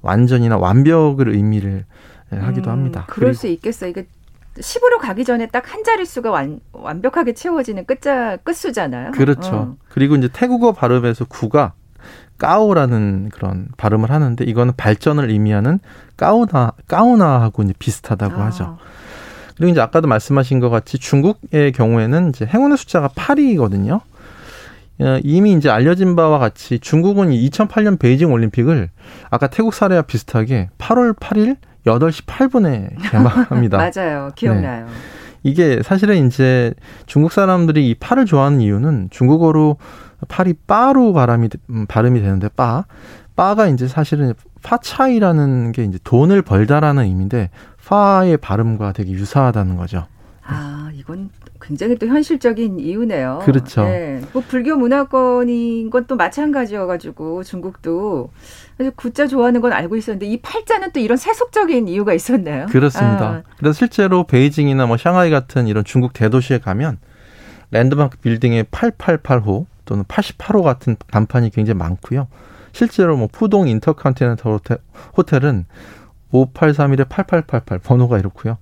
완전이나 0.00 0.56
완벽을 0.56 1.28
의미를 1.28 1.84
예, 2.32 2.38
하기도 2.38 2.70
음, 2.70 2.72
합니다. 2.72 3.04
그럴 3.06 3.34
수 3.34 3.46
있겠어요. 3.46 3.90
이게 3.90 4.06
10으로 4.58 4.98
가기 4.98 5.26
전에 5.26 5.48
딱 5.48 5.70
한 5.70 5.84
자릿수가 5.84 6.30
완, 6.30 6.60
완벽하게 6.72 7.34
채워지는 7.34 7.84
끝자, 7.84 8.38
끝수잖아요. 8.38 9.10
그렇죠. 9.10 9.54
어. 9.54 9.76
그리고 9.90 10.16
이제 10.16 10.30
태국어 10.32 10.72
발음에서 10.72 11.26
구가 11.26 11.74
까오라는 12.38 13.28
그런 13.34 13.68
발음을 13.76 14.10
하는데 14.10 14.42
이거는 14.44 14.72
발전을 14.78 15.28
의미하는 15.28 15.78
까오나, 16.16 16.72
까오나하고 16.88 17.64
이제 17.64 17.74
비슷하다고 17.78 18.40
아. 18.40 18.46
하죠. 18.46 18.78
그리고 19.58 19.72
이제 19.72 19.80
아까도 19.82 20.08
말씀하신 20.08 20.60
것 20.60 20.70
같이 20.70 20.98
중국의 20.98 21.72
경우에는 21.72 22.30
이제 22.30 22.46
행운의 22.46 22.78
숫자가 22.78 23.08
8이거든요. 23.08 24.00
어, 25.00 25.18
이미 25.22 25.52
이제 25.52 25.68
알려진 25.68 26.16
바와 26.16 26.38
같이 26.38 26.78
중국은 26.78 27.30
2008년 27.30 27.98
베이징 27.98 28.32
올림픽을 28.32 28.90
아까 29.30 29.46
태국 29.46 29.74
사례와 29.74 30.02
비슷하게 30.02 30.70
8월 30.78 31.14
8일 31.14 31.56
8시 31.86 32.24
8분에 32.24 33.10
개막합니다. 33.10 33.78
맞아요. 33.78 34.30
기억나요. 34.34 34.86
네. 34.86 34.92
이게 35.42 35.80
사실은 35.84 36.26
이제 36.26 36.74
중국 37.06 37.30
사람들이 37.30 37.88
이 37.88 37.94
파를 37.94 38.26
좋아하는 38.26 38.60
이유는 38.60 39.08
중국어로 39.10 39.76
팔이 40.28 40.54
빠로 40.66 41.12
발음이 41.12 41.48
음, 41.70 41.86
발음이 41.86 42.20
되는데 42.20 42.48
빠 42.48 42.84
빠가 43.36 43.68
이제 43.68 43.86
사실은 43.86 44.34
파차이라는 44.62 45.72
게 45.72 45.84
이제 45.84 45.98
돈을 46.02 46.42
벌다라는 46.42 47.04
의미인데 47.04 47.50
파의 47.86 48.38
발음과 48.38 48.92
되게 48.92 49.12
유사하다는 49.12 49.76
거죠. 49.76 50.06
아, 50.48 50.90
이건 50.94 51.30
굉장히 51.60 51.96
또 51.96 52.06
현실적인 52.06 52.78
이유네요. 52.78 53.40
그렇죠. 53.44 53.82
네. 53.84 54.22
뭐 54.32 54.42
불교 54.46 54.76
문화권인 54.76 55.90
건 55.90 56.06
또 56.06 56.14
마찬가지여가지고 56.14 57.42
중국도 57.42 58.30
구자 58.94 59.26
좋아하는 59.26 59.60
건 59.60 59.72
알고 59.72 59.96
있었는데 59.96 60.26
이 60.26 60.40
팔자는 60.40 60.92
또 60.92 61.00
이런 61.00 61.16
세속적인 61.16 61.88
이유가 61.88 62.14
있었나요? 62.14 62.66
그렇습니다. 62.66 63.26
아. 63.26 63.42
그래서 63.58 63.72
실제로 63.72 64.24
베이징이나 64.24 64.86
뭐 64.86 64.96
샹하이 64.96 65.30
같은 65.30 65.66
이런 65.66 65.84
중국 65.84 66.12
대도시에 66.12 66.58
가면 66.58 66.98
랜드마크 67.72 68.18
빌딩에 68.18 68.62
888호 68.64 69.66
또는 69.84 70.04
88호 70.04 70.62
같은 70.62 70.96
간판이 71.10 71.50
굉장히 71.50 71.78
많고요. 71.78 72.28
실제로 72.72 73.16
뭐 73.16 73.28
푸동 73.32 73.66
인터컨티넨탈 73.68 74.52
호텔, 74.52 74.78
호텔은 75.16 75.64
5831에 76.32 77.08
8888 77.08 77.78
번호가 77.78 78.18
이렇고요. 78.18 78.58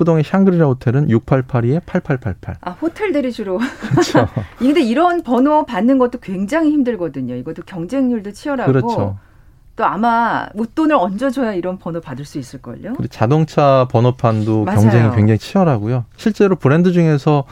푸동의 0.00 0.24
샹그리라 0.24 0.66
호텔은 0.66 1.08
6882에 1.08 1.84
8888. 1.84 2.56
아, 2.62 2.70
호텔들이 2.70 3.32
주로. 3.32 3.60
그렇죠. 3.90 4.26
근데 4.58 4.80
이런 4.80 5.22
번호 5.22 5.66
받는 5.66 5.98
것도 5.98 6.20
굉장히 6.20 6.70
힘들거든요. 6.70 7.34
이것도 7.34 7.64
경쟁률도 7.66 8.32
치열하고. 8.32 8.72
그렇죠. 8.72 9.18
또 9.76 9.84
아마 9.84 10.48
웃돈을 10.54 10.96
얹어줘야 10.96 11.52
이런 11.52 11.78
번호 11.78 12.00
받을 12.00 12.24
수 12.24 12.38
있을걸요. 12.38 12.94
그리고 12.94 13.08
자동차 13.08 13.86
번호판도 13.90 14.64
맞아요. 14.64 14.80
경쟁이 14.80 15.14
굉장히 15.14 15.38
치열하고요. 15.38 16.06
실제로 16.16 16.56
브랜드 16.56 16.92
중에서 16.92 17.44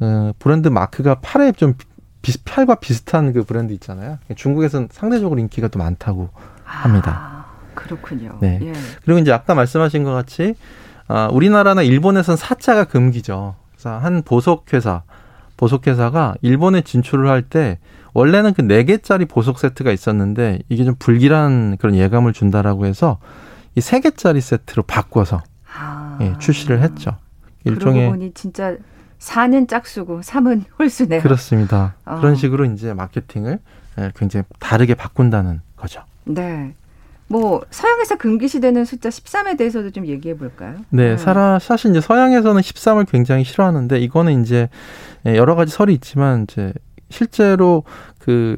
어, 0.00 0.32
브랜드 0.40 0.68
마크가 0.68 1.16
팔에 1.20 1.52
좀 1.52 1.74
비, 2.20 2.36
팔과 2.44 2.76
비슷한 2.76 3.32
그 3.32 3.44
브랜드 3.44 3.72
있잖아요. 3.74 4.18
중국에서는 4.34 4.88
상대적으로 4.90 5.38
인기가 5.40 5.68
또 5.68 5.78
많다고 5.78 6.30
합니다. 6.64 7.12
아, 7.16 7.74
그렇군요. 7.74 8.38
네. 8.40 8.58
예. 8.62 8.72
그리고 9.04 9.20
이제 9.20 9.32
아까 9.32 9.54
말씀하신 9.54 10.04
것 10.04 10.12
같이 10.12 10.54
아, 11.08 11.28
우리나라나 11.32 11.82
일본에서는 11.82 12.36
사자가 12.36 12.84
금기죠. 12.84 13.54
그래서 13.72 13.98
한 13.98 14.22
보석회사, 14.22 15.02
보석회사가 15.56 16.34
일본에 16.42 16.80
진출을 16.82 17.28
할 17.28 17.42
때 17.42 17.78
원래는 18.14 18.52
그 18.54 18.62
네 18.62 18.84
개짜리 18.84 19.24
보석 19.24 19.58
세트가 19.58 19.90
있었는데 19.90 20.60
이게 20.68 20.84
좀 20.84 20.94
불길한 20.98 21.76
그런 21.78 21.94
예감을 21.96 22.32
준다라고 22.32 22.86
해서 22.86 23.18
이 23.74 23.80
세 23.80 24.00
개짜리 24.00 24.40
세트로 24.42 24.82
바꿔서 24.82 25.42
아. 25.74 26.18
예, 26.20 26.34
출시를 26.38 26.82
했죠. 26.82 27.16
일종의 27.64 28.10
보니 28.10 28.32
진짜 28.34 28.76
4는 29.18 29.66
짝수고 29.68 30.20
3은 30.20 30.64
홀수네요. 30.78 31.22
그렇습니다. 31.22 31.94
어. 32.04 32.16
그런 32.16 32.34
식으로 32.34 32.66
이제 32.66 32.92
마케팅을 32.92 33.58
예, 33.98 34.12
굉장히 34.16 34.44
다르게 34.58 34.94
바꾼다는 34.94 35.60
거죠. 35.76 36.02
네. 36.24 36.74
뭐 37.32 37.62
서양에서 37.70 38.16
금기시되는 38.16 38.84
숫자 38.84 39.08
13에 39.08 39.56
대해서도 39.56 39.90
좀 39.90 40.06
얘기해 40.06 40.36
볼까요? 40.36 40.76
네, 40.90 41.12
음. 41.12 41.16
사라 41.16 41.58
사실 41.58 41.90
이제 41.90 42.02
서양에서는 42.02 42.60
13을 42.60 43.10
굉장히 43.10 43.42
싫어하는데 43.42 43.98
이거는 44.00 44.42
이제 44.42 44.68
예, 45.26 45.34
여러 45.38 45.54
가지 45.54 45.72
설이 45.72 45.94
있지만 45.94 46.42
이제 46.42 46.74
실제로 47.08 47.84
그 48.18 48.56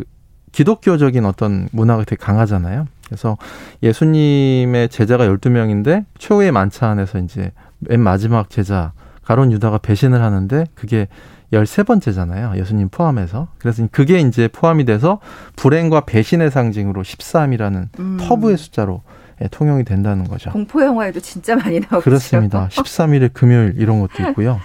기독교적인 0.50 1.24
어떤 1.24 1.68
문화가 1.70 2.02
되게 2.02 2.16
강하잖아요. 2.16 2.88
그래서 3.06 3.36
예수님의 3.84 4.88
제자가 4.88 5.28
12명인데 5.28 6.04
최후의 6.18 6.50
만찬에서 6.50 7.18
이제 7.18 7.52
맨 7.78 8.00
마지막 8.00 8.50
제자 8.50 8.92
가론 9.22 9.52
유다가 9.52 9.78
배신을 9.78 10.20
하는데 10.20 10.64
그게 10.74 11.06
열세 11.54 11.82
번째잖아요. 11.84 12.58
예수님 12.58 12.88
포함해서. 12.90 13.48
그래서 13.58 13.86
그게 13.90 14.18
이제 14.18 14.48
포함이 14.48 14.84
돼서 14.84 15.20
불행과 15.56 16.00
배신의 16.02 16.50
상징으로 16.50 17.02
13이라는 17.02 17.88
음. 17.98 18.18
터부의 18.20 18.58
숫자로 18.58 19.02
예, 19.42 19.48
통용이 19.48 19.84
된다는 19.84 20.24
거죠. 20.24 20.50
공포 20.50 20.82
영화에도 20.82 21.20
진짜 21.20 21.56
많이 21.56 21.80
나오죠. 21.80 22.00
그렇습니다. 22.02 22.68
13일의 22.72 23.32
금요일 23.32 23.74
이런 23.76 24.00
것도 24.00 24.28
있고요. 24.28 24.60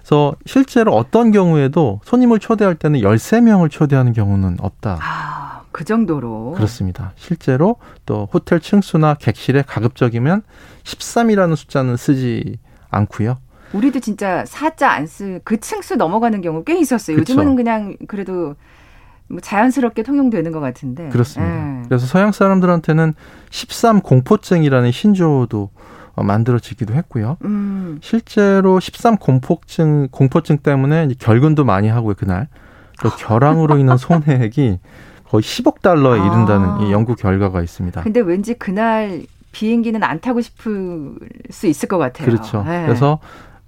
그래서 0.00 0.36
실제로 0.44 0.94
어떤 0.94 1.32
경우에도 1.32 2.00
손님을 2.04 2.38
초대할 2.38 2.76
때는 2.76 3.00
13명을 3.00 3.70
초대하는 3.70 4.12
경우는 4.12 4.58
없다. 4.60 4.98
아, 5.02 5.62
그 5.72 5.84
정도로. 5.84 6.52
그렇습니다. 6.52 7.12
실제로 7.16 7.76
또 8.04 8.28
호텔 8.32 8.60
층수나 8.60 9.14
객실에 9.14 9.62
가급적이면 9.62 10.42
13이라는 10.84 11.56
숫자는 11.56 11.96
쓰지 11.96 12.58
않고요. 12.90 13.38
우리도 13.72 14.00
진짜 14.00 14.44
사자 14.46 14.90
안 14.90 15.06
쓰 15.06 15.40
그 15.44 15.58
층수 15.58 15.96
넘어가는 15.96 16.40
경우 16.40 16.62
꽤 16.64 16.78
있었어요. 16.78 17.16
그쵸. 17.16 17.32
요즘은 17.34 17.56
그냥 17.56 17.96
그래도 18.08 18.54
뭐 19.28 19.40
자연스럽게 19.40 20.02
통용되는 20.04 20.52
것 20.52 20.60
같은데. 20.60 21.08
그렇습니다. 21.08 21.80
예. 21.80 21.82
그래서 21.88 22.06
서양 22.06 22.30
사람들한테는 22.32 23.14
13 23.50 24.00
공포증이라는 24.00 24.92
신조어도 24.92 25.70
어, 26.14 26.22
만들어지기도 26.22 26.94
했고요. 26.94 27.36
음. 27.44 27.98
실제로 28.02 28.80
13 28.80 29.16
공포증 29.18 30.08
공포증 30.10 30.58
때문에 30.58 31.08
결근도 31.18 31.64
많이 31.64 31.88
하고요 31.88 32.14
그날. 32.14 32.48
또 33.02 33.10
결항으로 33.18 33.76
인한 33.78 33.98
손해액이 33.98 34.78
거의 35.28 35.42
10억 35.42 35.82
달러에 35.82 36.18
이른다는 36.20 36.68
아. 36.68 36.78
이 36.82 36.92
연구 36.92 37.16
결과가 37.16 37.60
있습니다. 37.62 38.00
근데 38.02 38.20
왠지 38.20 38.54
그날 38.54 39.22
비행기는 39.52 40.02
안 40.04 40.20
타고 40.20 40.40
싶을 40.40 41.14
수 41.50 41.66
있을 41.66 41.88
것 41.88 41.98
같아요. 41.98 42.26
그렇죠. 42.26 42.62
네. 42.62 42.84
그래서 42.86 43.18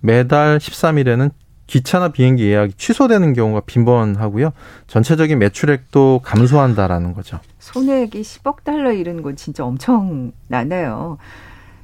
매달 0.00 0.58
13일에는 0.58 1.30
기차나 1.66 2.08
비행기 2.08 2.44
예약이 2.46 2.74
취소되는 2.74 3.34
경우가 3.34 3.60
빈번하고요. 3.66 4.52
전체적인 4.86 5.38
매출액도 5.38 6.20
감소한다라는 6.24 7.12
거죠. 7.12 7.40
손해액이 7.58 8.22
10억 8.22 8.64
달러 8.64 8.92
이른 8.92 9.22
건 9.22 9.36
진짜 9.36 9.64
엄청 9.64 10.32
나네요. 10.48 11.18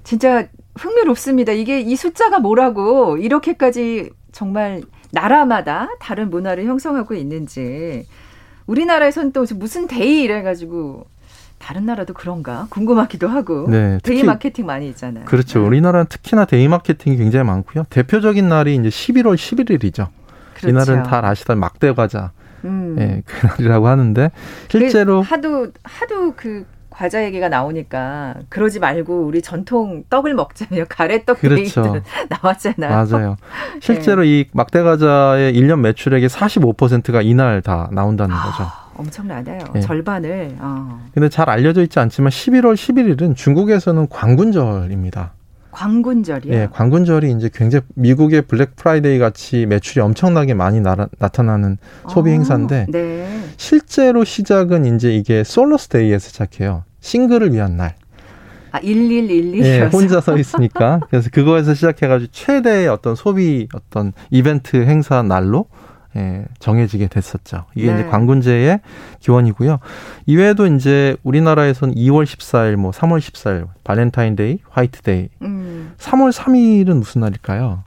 진짜 0.03 0.47
흥미롭습니다. 0.77 1.53
이게 1.53 1.81
이 1.81 1.97
숫자가 1.97 2.39
뭐라고 2.39 3.19
이렇게까지 3.19 4.11
정말 4.33 4.83
나라마다 5.13 5.89
다른 6.01 6.31
문화를 6.31 6.65
형성하고 6.65 7.15
있는지 7.15 8.07
우리나라에서는 8.67 9.33
또 9.33 9.45
무슨 9.55 9.87
day 9.87 10.23
이래가지고 10.23 11.07
다른 11.65 11.87
나라도 11.87 12.13
그런가 12.13 12.67
궁금하기도 12.69 13.27
하고 13.27 13.67
네, 13.71 13.99
day 14.03 14.23
마케팅 14.23 14.67
많이 14.67 14.87
있잖아요. 14.91 15.25
그렇죠. 15.25 15.61
네. 15.61 15.67
우리나라는 15.67 16.07
특히나 16.11 16.45
day 16.45 16.69
마케팅이 16.69 17.17
굉장히 17.17 17.47
많고요. 17.47 17.85
대표적인 17.89 18.47
날이 18.47 18.75
이제 18.75 18.91
11월 18.91 19.35
11일이죠. 19.35 20.09
그렇죠. 20.53 20.69
이날은 20.69 21.05
다 21.05 21.27
아시다시피 21.27 21.59
막대 21.59 21.95
과자 21.95 22.33
음. 22.67 22.97
예, 22.99 23.23
그날이라고 23.25 23.89
하는데 23.89 24.31
실제로 24.69 25.23
하도 25.23 25.69
하도 25.85 26.35
그 26.37 26.67
과자 26.91 27.25
얘기가 27.25 27.49
나오니까 27.49 28.35
그러지 28.51 28.79
말고 28.79 29.25
우리 29.25 29.41
전통 29.41 30.05
떡을 30.11 30.35
먹자며 30.35 30.85
가래떡 30.91 31.41
그렇죠. 31.41 32.03
나왔잖아요. 32.29 33.07
맞아요. 33.07 33.37
실제로 33.81 34.21
네. 34.21 34.29
이 34.29 34.45
막대 34.53 34.83
과자의 34.83 35.55
1년 35.55 35.81
매출액의 35.81 36.29
45%가 36.29 37.23
이날 37.23 37.63
다 37.63 37.89
나온다는 37.91 38.37
거죠. 38.37 38.84
아. 38.95 39.01
엄청나네요. 39.01 39.59
네. 39.75 39.81
절반을. 39.81 40.57
어. 40.61 41.01
근데 41.13 41.29
잘 41.29 41.51
알려져 41.51 41.83
있지 41.83 41.99
않지만 41.99 42.31
11월 42.31 42.75
11일은 42.75 43.37
중국에서는 43.37 44.09
광군절입니다. 44.09 45.33
광군절이요? 45.75 46.55
예, 46.55 46.69
광군절이 46.73 47.33
이제 47.33 47.51
굉장히 47.53 47.85
미국의 47.97 48.43
블랙 48.43 48.77
프라이데이 48.77 49.19
같이 49.19 49.67
매출이 49.67 50.01
엄청나게 50.01 50.55
많이 50.55 50.81
나, 50.81 50.95
타나는 51.33 51.79
소비 52.09 52.31
아, 52.31 52.35
행사인데 52.35 52.87
네. 52.89 53.41
실제로 53.57 54.25
시작은 54.25 54.95
이제 54.95 55.13
이게 55.13 55.43
Solo's 55.43 55.83
Day에서 55.83 56.29
시작해요. 56.29 56.85
싱글을 57.01 57.53
위한 57.53 57.77
날. 57.77 57.97
아, 58.71 58.81
1111. 58.81 59.65
예, 59.65 59.81
혼자 59.93 60.21
서 60.21 60.37
있으니까. 60.37 61.01
그래서 61.11 61.29
그거에서 61.33 61.75
시작해가지고 61.75 62.31
최대의 62.33 62.89
어떤 62.89 63.15
소비 63.15 63.69
어떤 63.75 64.13
이벤트 64.31 64.77
행사 64.77 65.23
날로 65.23 65.67
예, 66.17 66.45
정해지게 66.61 67.09
됐었죠. 67.09 67.65
이게 67.75 67.93
네. 67.93 68.01
이제 68.01 68.09
광군제의 68.09 68.81
기원이고요. 69.21 69.81
이외에도 70.27 70.67
이제 70.67 71.17
우리나라에서는 71.25 71.95
2월 71.95 72.25
14일, 72.25 72.77
뭐 72.77 72.93
3월 72.93 73.19
14일, 73.19 73.67
발렌타인데이, 73.83 74.59
화이트데이. 74.71 75.29
음. 75.43 75.93
3월 75.99 76.33
3일은 76.33 76.99
무슨 76.99 77.23
날일까요? 77.23 77.83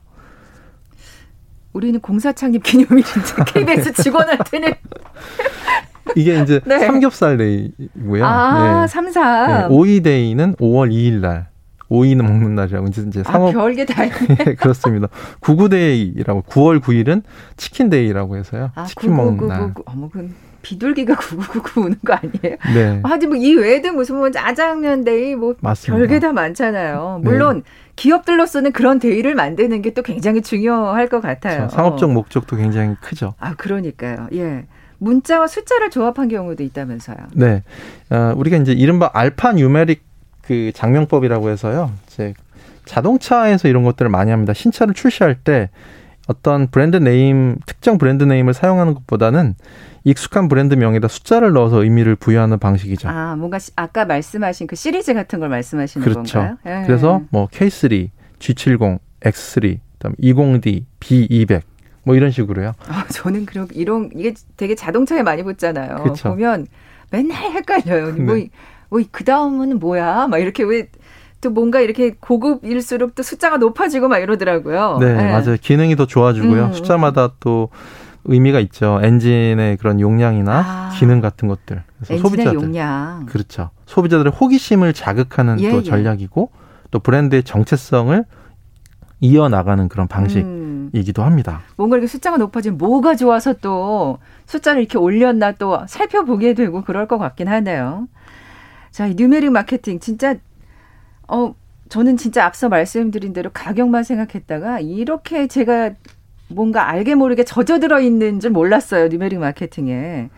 우리는 1.72 2.00
공사 2.00 2.32
창립 2.32 2.62
기념일인데 2.64 3.44
KBS 3.52 3.92
직원한테는 4.02 4.72
이게 6.16 6.40
이제 6.40 6.60
네. 6.64 6.78
삼겹살 6.80 7.36
day고요. 7.36 8.24
아, 8.24 8.82
네. 8.82 8.86
3, 8.88 9.12
4. 9.12 9.46
네, 9.46 9.74
오이day는 9.74 10.56
5월 10.56 10.90
2일 10.90 11.20
날. 11.20 11.47
오이는 11.90 12.24
먹는 12.24 12.54
날이라고 12.54 12.86
이제 12.88 13.02
이제 13.06 13.22
상업 13.22 13.48
아, 13.48 13.52
별게 13.52 13.84
다 13.86 14.04
있네. 14.04 14.54
그렇습니다. 14.60 15.08
구구day라고 15.40 16.42
9월 16.42 16.80
9일은 16.80 17.22
치킨 17.56 17.88
day라고 17.90 18.36
해서요. 18.36 18.70
아, 18.74 18.84
치킨 18.84 19.10
9 19.10 19.16
9 19.16 19.22
먹는 19.24 19.48
날. 19.48 19.74
어머 19.86 20.08
그 20.08 20.30
비둘기가 20.62 21.14
구구구구 21.18 21.80
우는 21.82 21.96
거 22.04 22.14
아니에요? 22.14 22.56
네. 22.74 23.00
하여튼 23.04 23.28
뭐이 23.30 23.54
외에도 23.54 23.92
무슨 23.92 24.16
뭐 24.16 24.30
짜장면 24.30 25.04
day 25.04 25.34
뭐 25.34 25.54
맞습니다. 25.60 25.98
별게 25.98 26.20
다 26.20 26.32
많잖아요. 26.32 27.20
물론 27.22 27.58
네. 27.58 27.62
기업들로서는 27.96 28.72
그런 28.72 28.98
day를 28.98 29.34
만드는 29.34 29.82
게 29.82 29.88
또 29.94 30.02
굉장히 30.02 30.42
중요할 30.42 31.08
것 31.08 31.20
같아요. 31.20 31.56
그렇죠. 31.58 31.74
상업적 31.74 32.12
목적도 32.12 32.56
굉장히 32.56 32.94
크죠. 33.00 33.34
아 33.40 33.54
그러니까요. 33.54 34.28
예. 34.34 34.66
문자와 34.98 35.46
숫자를 35.46 35.90
조합한 35.90 36.28
경우도 36.28 36.62
있다면서요. 36.64 37.16
네. 37.34 37.62
어, 38.10 38.34
우리가 38.36 38.56
이제 38.58 38.72
이른바 38.72 39.10
alphanumeric 39.14 40.02
그 40.48 40.72
작명법이라고 40.74 41.50
해서요. 41.50 41.92
이제 42.06 42.32
자동차에서 42.86 43.68
이런 43.68 43.82
것들을 43.82 44.10
많이 44.10 44.30
합니다. 44.30 44.54
신차를 44.54 44.94
출시할 44.94 45.34
때 45.34 45.68
어떤 46.26 46.68
브랜드 46.68 46.96
name, 46.96 47.58
특정 47.66 47.98
브랜드 47.98 48.24
name을 48.24 48.54
사용하는 48.54 48.94
것보다는 48.94 49.54
익숙한 50.04 50.48
브랜드 50.48 50.74
명에다 50.74 51.06
숫자를 51.06 51.52
넣어서 51.52 51.82
의미를 51.82 52.16
부여하는 52.16 52.58
방식이죠. 52.58 53.10
아, 53.10 53.36
뭔가 53.36 53.58
시, 53.58 53.72
아까 53.76 54.06
말씀하신 54.06 54.66
그 54.66 54.74
시리즈 54.74 55.12
같은 55.12 55.38
걸 55.38 55.50
말씀하시는 55.50 56.02
그렇죠. 56.02 56.38
건가요? 56.38 56.56
예. 56.64 56.86
그래서 56.86 57.20
뭐 57.28 57.46
K3, 57.48 58.08
G70, 58.38 58.98
X3, 59.20 59.78
그다음 59.98 60.14
20D, 60.14 60.84
B200 61.00 61.60
뭐 62.04 62.14
이런 62.16 62.30
식으로요. 62.30 62.72
아, 62.88 63.04
저는 63.12 63.44
그럼 63.44 63.68
이런 63.74 64.08
이게 64.14 64.32
되게 64.56 64.74
자동차에 64.74 65.22
많이 65.22 65.42
붙잖아요. 65.42 65.96
그렇죠. 65.96 66.30
보면 66.30 66.68
맨날 67.10 67.52
헷갈려요. 67.52 68.14
뭐 68.14 68.34
네. 68.36 68.48
뭐, 68.90 69.00
그 69.10 69.24
다음은 69.24 69.78
뭐야? 69.78 70.26
막 70.28 70.38
이렇게 70.38 70.62
왜, 70.64 70.88
또 71.40 71.50
뭔가 71.50 71.80
이렇게 71.80 72.14
고급일수록 72.18 73.14
또 73.14 73.22
숫자가 73.22 73.58
높아지고 73.58 74.08
막 74.08 74.18
이러더라고요. 74.18 74.98
네, 75.00 75.14
네. 75.14 75.30
맞아요. 75.30 75.56
기능이 75.60 75.96
더 75.96 76.06
좋아지고요. 76.06 76.62
음, 76.64 76.68
음. 76.68 76.72
숫자마다 76.72 77.34
또 77.40 77.68
의미가 78.24 78.60
있죠. 78.60 79.00
엔진의 79.02 79.76
그런 79.78 80.00
용량이나 80.00 80.58
아, 80.58 80.90
기능 80.98 81.20
같은 81.20 81.48
것들. 81.48 81.82
그래서 82.00 82.22
소비자들 82.22 82.54
용량. 82.54 83.26
그렇죠. 83.26 83.70
소비자들의 83.86 84.32
호기심을 84.32 84.92
자극하는 84.92 85.60
예, 85.60 85.70
또 85.70 85.78
예. 85.78 85.82
전략이고 85.82 86.50
예. 86.52 86.58
또 86.90 86.98
브랜드의 86.98 87.42
정체성을 87.44 88.24
이어나가는 89.20 89.88
그런 89.88 90.08
방식이기도 90.08 91.22
합니다. 91.22 91.62
음. 91.62 91.72
뭔가 91.76 91.96
이렇게 91.96 92.06
숫자가 92.06 92.36
높아지면 92.36 92.78
뭐가 92.78 93.16
좋아서 93.16 93.54
또 93.54 94.18
숫자를 94.46 94.80
이렇게 94.80 94.98
올렸나 94.98 95.52
또 95.52 95.78
살펴보게 95.86 96.54
되고 96.54 96.82
그럴 96.82 97.08
것 97.08 97.18
같긴 97.18 97.48
하네요. 97.48 98.08
자, 98.90 99.06
이 99.06 99.14
뉴메릭 99.14 99.52
마케팅 99.52 100.00
진짜 100.00 100.36
어 101.26 101.54
저는 101.88 102.16
진짜 102.16 102.44
앞서 102.44 102.68
말씀드린 102.68 103.32
대로 103.32 103.50
가격만 103.52 104.04
생각했다가 104.04 104.80
이렇게 104.80 105.46
제가 105.46 105.92
뭔가 106.48 106.88
알게 106.88 107.14
모르게 107.14 107.44
젖어들어 107.44 108.00
있는 108.00 108.40
줄 108.40 108.50
몰랐어요. 108.50 109.08
뉴메릭 109.08 109.38
마케팅에. 109.38 110.30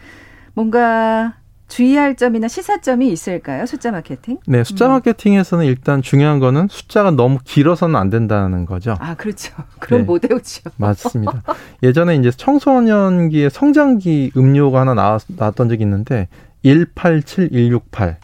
뭔가 0.55 1.35
주의할 1.69 2.17
점이나 2.17 2.49
시사점이 2.49 3.11
있을까요? 3.13 3.65
숫자 3.65 3.93
마케팅? 3.93 4.39
네, 4.47 4.65
숫자 4.65 4.87
음. 4.87 4.93
마케팅에서는 4.93 5.65
일단 5.65 6.03
중요한 6.03 6.41
거는 6.41 6.67
숫자가 6.69 7.13
너무 7.13 7.39
길어서는 7.45 7.95
안 7.95 8.11
된다는 8.11 8.67
거죠. 8.67 8.97
아, 8.99 9.15
그렇죠. 9.15 9.55
그럼 9.79 10.01
네. 10.01 10.07
못 10.07 10.25
외우죠. 10.29 10.71
맞습니다. 10.77 11.43
예전에 11.85 12.17
이제 12.17 12.33
청소년기에 12.33 13.51
성장기 13.51 14.33
음료가 14.37 14.81
하나 14.81 14.95
나왔, 14.95 15.23
나왔던 15.29 15.69
적이 15.69 15.85
있는데 15.85 16.27
187168 16.65 18.17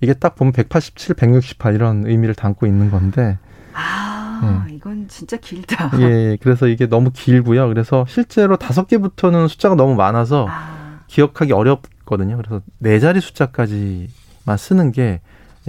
이게 0.00 0.14
딱 0.14 0.34
보면 0.34 0.52
187, 0.52 1.14
168 1.14 1.74
이런 1.74 2.06
의미를 2.06 2.34
담고 2.34 2.66
있는 2.66 2.90
건데. 2.90 3.38
아, 3.74 4.66
예. 4.68 4.74
이건 4.74 5.06
진짜 5.08 5.36
길다. 5.36 5.90
예, 6.00 6.36
그래서 6.40 6.66
이게 6.66 6.86
너무 6.86 7.10
길고요. 7.12 7.68
그래서 7.68 8.04
실제로 8.08 8.56
다섯 8.56 8.86
개부터는 8.86 9.48
숫자가 9.48 9.74
너무 9.74 9.94
많아서 9.94 10.46
아. 10.48 11.00
기억하기 11.06 11.52
어렵거든요. 11.52 12.36
그래서 12.38 12.62
네 12.78 12.98
자리 12.98 13.20
숫자까지만 13.20 14.56
쓰는 14.56 14.92
게 14.92 15.20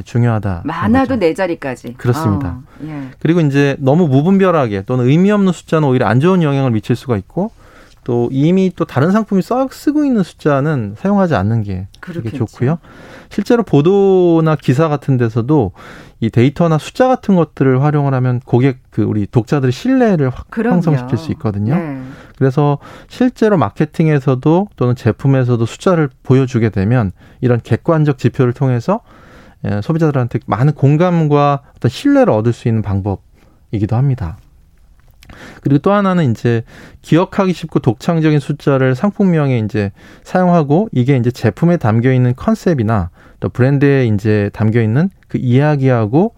중요하다. 0.05 0.61
많아도 0.63 1.17
네 1.17 1.33
자리까지. 1.33 1.95
그렇습니다. 1.95 2.49
어, 2.49 2.63
예. 2.85 3.09
그리고 3.19 3.41
이제 3.41 3.75
너무 3.79 4.07
무분별하게 4.07 4.83
또는 4.83 5.07
의미 5.07 5.31
없는 5.31 5.51
숫자는 5.51 5.87
오히려 5.87 6.07
안 6.07 6.19
좋은 6.19 6.41
영향을 6.41 6.71
미칠 6.71 6.95
수가 6.95 7.17
있고 7.17 7.51
또 8.03 8.29
이미 8.31 8.71
또 8.75 8.85
다른 8.85 9.11
상품이 9.11 9.41
썩 9.41 9.73
쓰고 9.73 10.05
있는 10.05 10.23
숫자는 10.23 10.95
사용하지 10.97 11.35
않는 11.35 11.63
게 11.63 11.87
그게 11.99 12.31
좋고요. 12.31 12.79
실제로 13.29 13.63
보도나 13.63 14.55
기사 14.55 14.87
같은 14.87 15.17
데서도 15.17 15.71
이 16.19 16.29
데이터나 16.29 16.77
숫자 16.77 17.07
같은 17.07 17.35
것들을 17.35 17.81
활용을 17.81 18.13
하면 18.15 18.39
고객 18.43 18.79
그 18.89 19.03
우리 19.03 19.27
독자들의 19.27 19.71
신뢰를 19.71 20.29
확 20.29 20.47
형성시킬 20.57 21.17
수 21.17 21.31
있거든요. 21.33 21.75
네. 21.75 22.01
그래서 22.37 22.79
실제로 23.07 23.57
마케팅에서도 23.57 24.67
또는 24.75 24.95
제품에서도 24.95 25.63
숫자를 25.65 26.09
보여주게 26.23 26.69
되면 26.69 27.11
이런 27.39 27.61
객관적 27.61 28.17
지표를 28.17 28.53
통해서 28.53 29.01
예, 29.65 29.81
소비자들한테 29.81 30.39
많은 30.47 30.73
공감과 30.73 31.61
어떤 31.75 31.89
신뢰를 31.89 32.33
얻을 32.33 32.51
수 32.51 32.67
있는 32.67 32.81
방법이기도 32.81 33.95
합니다. 33.95 34.37
그리고 35.61 35.79
또 35.79 35.91
하나는 35.91 36.31
이제 36.31 36.63
기억하기 37.01 37.53
쉽고 37.53 37.79
독창적인 37.79 38.39
숫자를 38.39 38.95
상품명에 38.95 39.59
이제 39.59 39.91
사용하고 40.23 40.89
이게 40.91 41.17
이제 41.17 41.31
제품에 41.31 41.77
담겨 41.77 42.11
있는 42.11 42.35
컨셉이나 42.35 43.09
또 43.39 43.49
브랜드에 43.49 44.05
이제 44.07 44.49
담겨 44.53 44.81
있는 44.81 45.09
그 45.27 45.37
이야기하고 45.37 46.33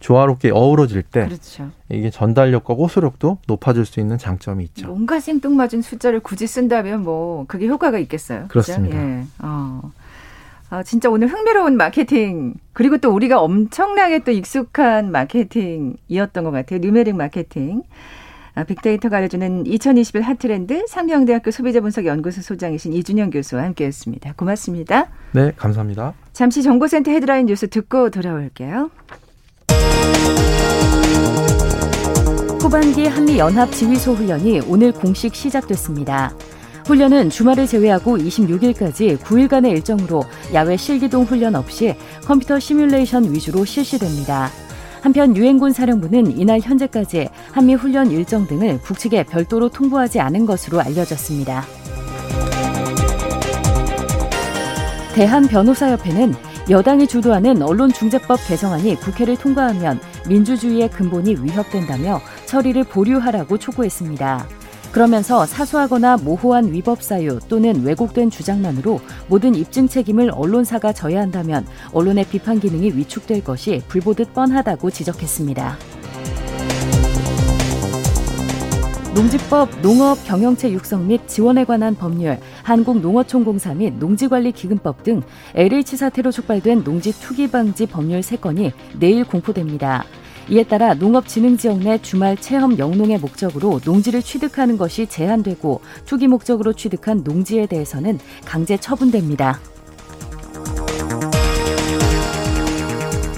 조화롭게 0.00 0.50
어우러질 0.52 1.02
때 1.02 1.26
그렇죠. 1.26 1.70
이게 1.90 2.10
전달력과 2.10 2.74
호소력도 2.74 3.38
높아질 3.46 3.84
수 3.84 4.00
있는 4.00 4.16
장점이 4.16 4.64
있죠. 4.64 4.86
뭔가 4.86 5.18
생뚱맞은 5.18 5.82
숫자를 5.82 6.20
굳이 6.20 6.46
쓴다면 6.46 7.02
뭐 7.02 7.46
그게 7.48 7.66
효과가 7.66 7.98
있겠어요. 7.98 8.46
그렇습니다. 8.48 8.96
예. 8.96 9.24
어. 9.40 9.92
아, 10.70 10.82
진짜 10.82 11.08
오늘 11.08 11.28
흥미로운 11.28 11.76
마케팅 11.76 12.54
그리고 12.74 12.98
또 12.98 13.10
우리가 13.10 13.40
엄청나게 13.40 14.20
또 14.20 14.30
익숙한 14.30 15.10
마케팅이었던 15.10 16.44
것 16.44 16.50
같아요. 16.50 16.80
뉴메릭 16.80 17.16
마케팅. 17.16 17.82
아, 18.58 18.64
빅데이터가 18.64 19.18
알려주는 19.18 19.66
2021 19.66 20.20
핫트렌드 20.22 20.86
상명대학교 20.88 21.52
소비자분석연구소 21.52 22.42
소장이신 22.42 22.92
이준영 22.92 23.30
교수와 23.30 23.62
함께했습니다. 23.62 24.32
고맙습니다. 24.32 25.06
네, 25.30 25.52
감사합니다. 25.56 26.12
잠시 26.32 26.64
정보센터 26.64 27.12
헤드라인 27.12 27.46
뉴스 27.46 27.68
듣고 27.68 28.10
돌아올게요. 28.10 28.90
후반기 32.60 33.06
한미 33.06 33.38
연합 33.38 33.70
지휘소 33.70 34.14
훈련이 34.14 34.62
오늘 34.66 34.90
공식 34.90 35.36
시작됐습니다. 35.36 36.34
훈련은 36.86 37.30
주말을 37.30 37.68
제외하고 37.68 38.18
26일까지 38.18 39.18
9일간의 39.18 39.70
일정으로 39.70 40.24
야외 40.52 40.76
실기동 40.76 41.24
훈련 41.24 41.54
없이 41.54 41.94
컴퓨터 42.24 42.58
시뮬레이션 42.58 43.32
위주로 43.32 43.64
실시됩니다. 43.64 44.50
한편 45.00 45.36
유엔군 45.36 45.72
사령부는 45.72 46.38
이날 46.38 46.60
현재까지 46.60 47.28
한미 47.52 47.74
훈련 47.74 48.10
일정 48.10 48.46
등을 48.46 48.78
북측에 48.82 49.24
별도로 49.24 49.68
통보하지 49.68 50.20
않은 50.20 50.46
것으로 50.46 50.80
알려졌습니다. 50.80 51.64
대한변호사협회는 55.14 56.34
여당이 56.70 57.06
주도하는 57.08 57.62
언론중재법 57.62 58.38
개정안이 58.46 58.96
국회를 58.96 59.36
통과하면 59.36 59.98
민주주의의 60.28 60.90
근본이 60.90 61.36
위협된다며 61.40 62.20
처리를 62.46 62.84
보류하라고 62.84 63.58
촉구했습니다. 63.58 64.57
그러면서 64.92 65.46
사소하거나 65.46 66.16
모호한 66.18 66.72
위법 66.72 67.02
사유 67.02 67.38
또는 67.48 67.84
왜곡된 67.84 68.30
주장만으로 68.30 69.00
모든 69.28 69.54
입증 69.54 69.86
책임을 69.86 70.30
언론사가 70.32 70.92
져야 70.92 71.20
한다면 71.20 71.66
언론의 71.92 72.24
비판 72.26 72.58
기능이 72.58 72.92
위축될 72.96 73.44
것이 73.44 73.82
불보듯 73.88 74.34
뻔하다고 74.34 74.90
지적했습니다. 74.90 75.76
농지법, 79.14 79.80
농업 79.82 80.22
경영체 80.24 80.70
육성 80.70 81.08
및 81.08 81.26
지원에 81.26 81.64
관한 81.64 81.96
법률, 81.96 82.38
한국농어촌공사 82.62 83.74
및 83.74 83.94
농지관리기금법 83.98 85.02
등 85.02 85.22
LH 85.56 85.96
사태로 85.96 86.30
촉발된 86.30 86.84
농지 86.84 87.10
투기 87.18 87.50
방지 87.50 87.86
법률 87.86 88.20
3건이 88.20 88.70
내일 89.00 89.24
공포됩니다. 89.24 90.04
이에 90.50 90.62
따라 90.62 90.94
농업진흥지역 90.94 91.80
내 91.80 91.98
주말 92.00 92.36
체험 92.36 92.78
영농의 92.78 93.18
목적으로 93.18 93.80
농지를 93.84 94.22
취득하는 94.22 94.78
것이 94.78 95.06
제한되고 95.06 95.80
투기 96.06 96.26
목적으로 96.26 96.72
취득한 96.72 97.22
농지에 97.22 97.66
대해서는 97.66 98.18
강제 98.44 98.76
처분됩니다. 98.78 99.60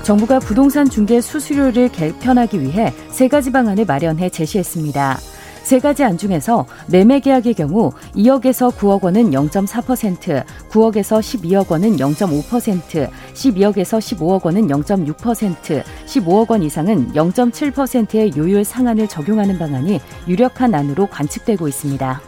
정부가 0.02 0.38
부동산 0.38 0.88
중개 0.88 1.20
수수료를 1.20 1.90
개편하기 1.90 2.60
위해 2.60 2.92
세 3.10 3.28
가지 3.28 3.52
방안을 3.52 3.84
마련해 3.84 4.30
제시했습니다. 4.30 5.18
세 5.70 5.78
가지 5.78 6.02
안 6.02 6.18
중에서 6.18 6.66
매매 6.88 7.20
계약의 7.20 7.54
경우 7.54 7.92
2억에서 8.16 8.74
9억 8.74 9.04
원은 9.04 9.30
0.4%, 9.30 10.44
9억에서 10.68 11.20
12억 11.20 11.70
원은 11.70 11.96
0.5%, 11.96 13.08
12억에서 13.34 14.00
15억 14.00 14.46
원은 14.46 14.66
0.6%, 14.66 15.84
15억 16.06 16.50
원 16.50 16.64
이상은 16.64 17.12
0.7%의 17.12 18.32
요율 18.36 18.64
상한을 18.64 19.06
적용하는 19.06 19.60
방안이 19.60 20.00
유력한 20.26 20.74
안으로 20.74 21.06
관측되고 21.06 21.68
있습니다. 21.68 22.20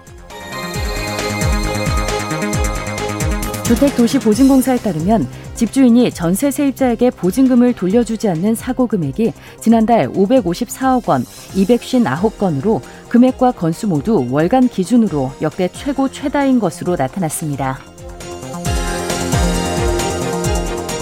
주택도시보증공사에 3.65 4.77
따르면 4.77 5.27
집주인이 5.55 6.11
전세 6.11 6.51
세입자에게 6.51 7.11
보증금을 7.11 7.75
돌려주지 7.75 8.29
않는 8.29 8.55
사고 8.55 8.87
금액이 8.87 9.33
지난달 9.61 10.09
554억 10.11 11.09
원, 11.09 11.25
259건으로 11.25 12.81
금액과 13.13 13.53
건수 13.53 13.89
모두 13.89 14.27
월간 14.31 14.69
기준으로 14.69 15.33
역대 15.43 15.69
최고 15.69 16.11
최다인 16.11 16.59
것으로 16.59 16.97
나타났습니다. 16.97 17.79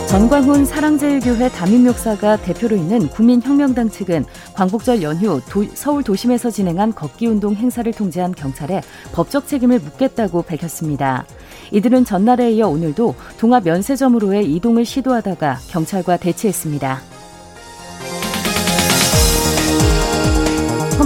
전광훈 0.08 0.64
사랑제일교회 0.64 1.50
담임목사가 1.50 2.38
대표로 2.38 2.74
있는 2.74 3.06
국민혁명당 3.10 3.90
측은 3.90 4.24
광복절 4.54 5.02
연휴 5.02 5.40
도, 5.48 5.64
서울 5.74 6.02
도심에서 6.02 6.50
진행한 6.50 6.92
걷기운동 6.92 7.54
행사를 7.54 7.92
통제한 7.92 8.32
경찰에 8.32 8.80
법적 9.12 9.46
책임을 9.46 9.78
묻겠다고 9.78 10.42
밝혔습니다. 10.42 11.24
이들은 11.70 12.04
전날에 12.04 12.50
이어 12.50 12.66
오늘도 12.66 13.14
동합 13.38 13.62
면세점으로의 13.62 14.52
이동을 14.52 14.84
시도하다가 14.84 15.58
경찰과 15.68 16.16
대치했습니다. 16.16 17.09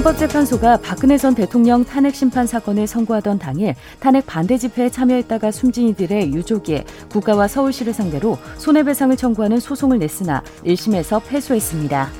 헌법재 0.04 0.28
판소가 0.28 0.76
박근혜 0.76 1.16
전 1.16 1.34
대통령 1.34 1.82
탄핵 1.82 2.14
심판 2.14 2.46
사건을 2.46 2.86
선고하던 2.86 3.38
당일 3.38 3.74
탄핵 4.00 4.26
반대 4.26 4.58
집회에 4.58 4.90
참여했다가 4.90 5.50
숨진 5.50 5.88
이들의 5.88 6.30
유족이 6.34 6.84
국가와 7.10 7.48
서울시를 7.48 7.94
상대로 7.94 8.36
손해배상을 8.58 9.16
청구하는 9.16 9.60
소송을 9.60 9.98
냈으나 9.98 10.42
1심에서 10.66 11.22
패소했습니다. 11.26 12.10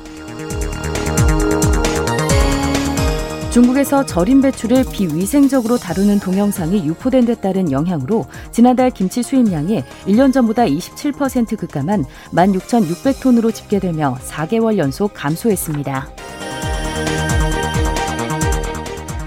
중국에서 3.51 4.07
절임 4.07 4.41
배추를 4.41 4.85
비위생적으로 4.91 5.77
다루는 5.77 6.21
동영상이 6.21 6.87
유포된 6.87 7.27
데 7.27 7.35
따른 7.35 7.71
영향으로 7.71 8.25
지난달 8.51 8.91
김치 8.93 9.23
수입량이 9.23 9.85
1년 10.07 10.33
전보다 10.33 10.65
27% 10.65 11.59
급감한 11.59 12.07
16,600톤으로 12.33 13.55
집계되며 13.55 14.17
4개월 14.25 14.79
연속 14.79 15.13
감소했습니다. 15.13 16.09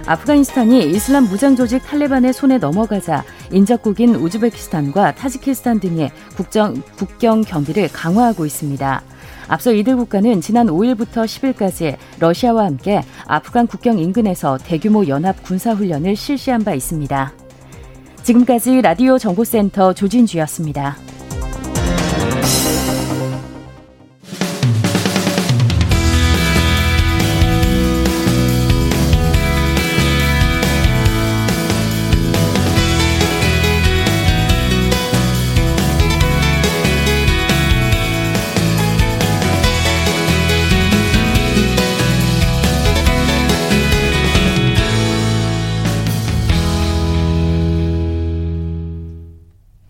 아프가니스탄이 0.07 0.89
이슬람 0.91 1.25
무장 1.25 1.57
조직 1.57 1.83
탈레반의 1.83 2.31
손에 2.31 2.59
넘어가자 2.59 3.25
인접국인 3.51 4.15
우즈베키스탄과 4.15 5.15
타지키스탄 5.15 5.81
등의 5.81 6.11
국정, 6.37 6.81
국경 6.97 7.41
경비를 7.41 7.89
강화하고 7.91 8.45
있습니다. 8.45 9.01
앞서 9.49 9.73
이들 9.73 9.97
국가는 9.97 10.39
지난 10.39 10.67
5일부터 10.67 11.25
10일까지 11.25 11.97
러시아와 12.19 12.65
함께 12.65 13.03
아프간 13.25 13.67
국경 13.67 13.99
인근에서 13.99 14.57
대규모 14.57 15.05
연합 15.07 15.43
군사훈련을 15.43 16.15
실시한 16.15 16.63
바 16.63 16.73
있습니다. 16.73 17.33
지금까지 18.23 18.81
라디오 18.81 19.17
정보센터 19.17 19.91
조진주였습니다. 19.93 20.95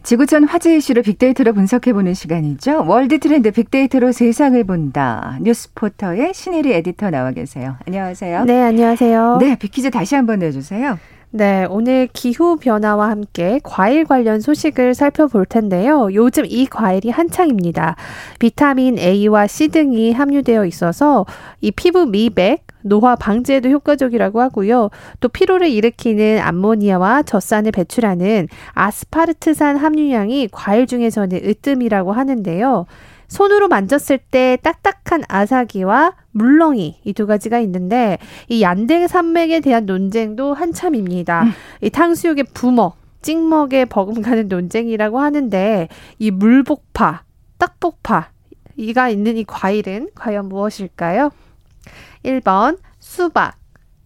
지구촌 0.08 0.46
화제 0.46 0.74
이슈를 0.78 1.04
빅데이터로 1.04 1.52
분석해보는 1.52 2.14
시간이죠. 2.14 2.86
월드 2.88 3.20
트렌드 3.20 3.52
빅데이터로 3.52 4.14
세상을 4.14 4.64
본다. 4.64 5.38
뉴스포트의 5.42 6.34
신혜리 6.34 6.72
에디터 6.76 7.10
나와 7.10 7.32
계세요. 7.32 7.76
안녕하세요. 7.86 8.46
네, 8.46 8.62
안녕하세요. 8.62 9.40
네, 9.42 9.58
빅퀴즈 9.58 9.92
다시 9.92 10.16
한번 10.16 10.40
내주세요. 10.40 10.98
네, 11.32 11.68
오늘 11.70 12.08
기후 12.14 12.56
변화와 12.56 13.10
함께 13.10 13.60
과일 13.64 14.06
관련 14.06 14.40
소식을 14.40 14.94
살펴볼 14.94 15.46
텐데요. 15.46 16.08
요즘 16.14 16.46
이 16.48 16.68
과일이 16.68 17.10
한창입니다. 17.10 17.98
비타민 18.40 18.98
A와 18.98 19.46
C 19.48 19.68
등이 19.68 20.14
함유되어 20.14 20.66
있어서 20.68 21.26
이 21.60 21.72
피부 21.72 22.06
미백, 22.06 22.64
노화 22.88 23.16
방지에도 23.16 23.70
효과적이라고 23.70 24.42
하고요. 24.42 24.90
또 25.20 25.30
피로를 25.30 25.70
일으키는 25.70 26.40
암모니아와 26.42 27.24
젖산을 27.24 27.72
배출하는 27.72 28.48
아스파르트산 28.74 29.78
함유량이 29.78 30.50
과일 30.52 30.88
중에서는 30.88 31.38
으뜸이라고 31.44 32.12
하는데요. 32.14 32.86
손으로 33.28 33.68
만졌을 33.68 34.18
때 34.20 34.58
딱딱한 34.64 35.24
아사기와 35.28 36.14
물렁이 36.32 37.00
이 37.04 37.14
두 37.14 37.28
가지가 37.28 37.60
있는데 37.60 38.18
이 38.48 38.62
얀댕 38.62 39.08
산맥에 39.08 39.60
대한 39.60 39.86
논쟁도 39.86 40.54
한참입니다. 40.54 41.44
음. 41.44 41.52
이 41.82 41.90
탕수육의 41.90 42.46
부먹, 42.54 42.96
찍먹에 43.22 43.86
버금가는 43.86 44.48
논쟁이라고 44.48 45.20
하는데 45.20 45.90
이 46.20 46.32
물복파, 46.32 47.24
딱복파 47.58 48.30
이가 48.78 49.10
있는 49.10 49.36
이 49.36 49.44
과일은 49.44 50.10
과연 50.16 50.48
무엇일까요? 50.48 51.32
1번 52.24 52.80
수박, 53.00 53.56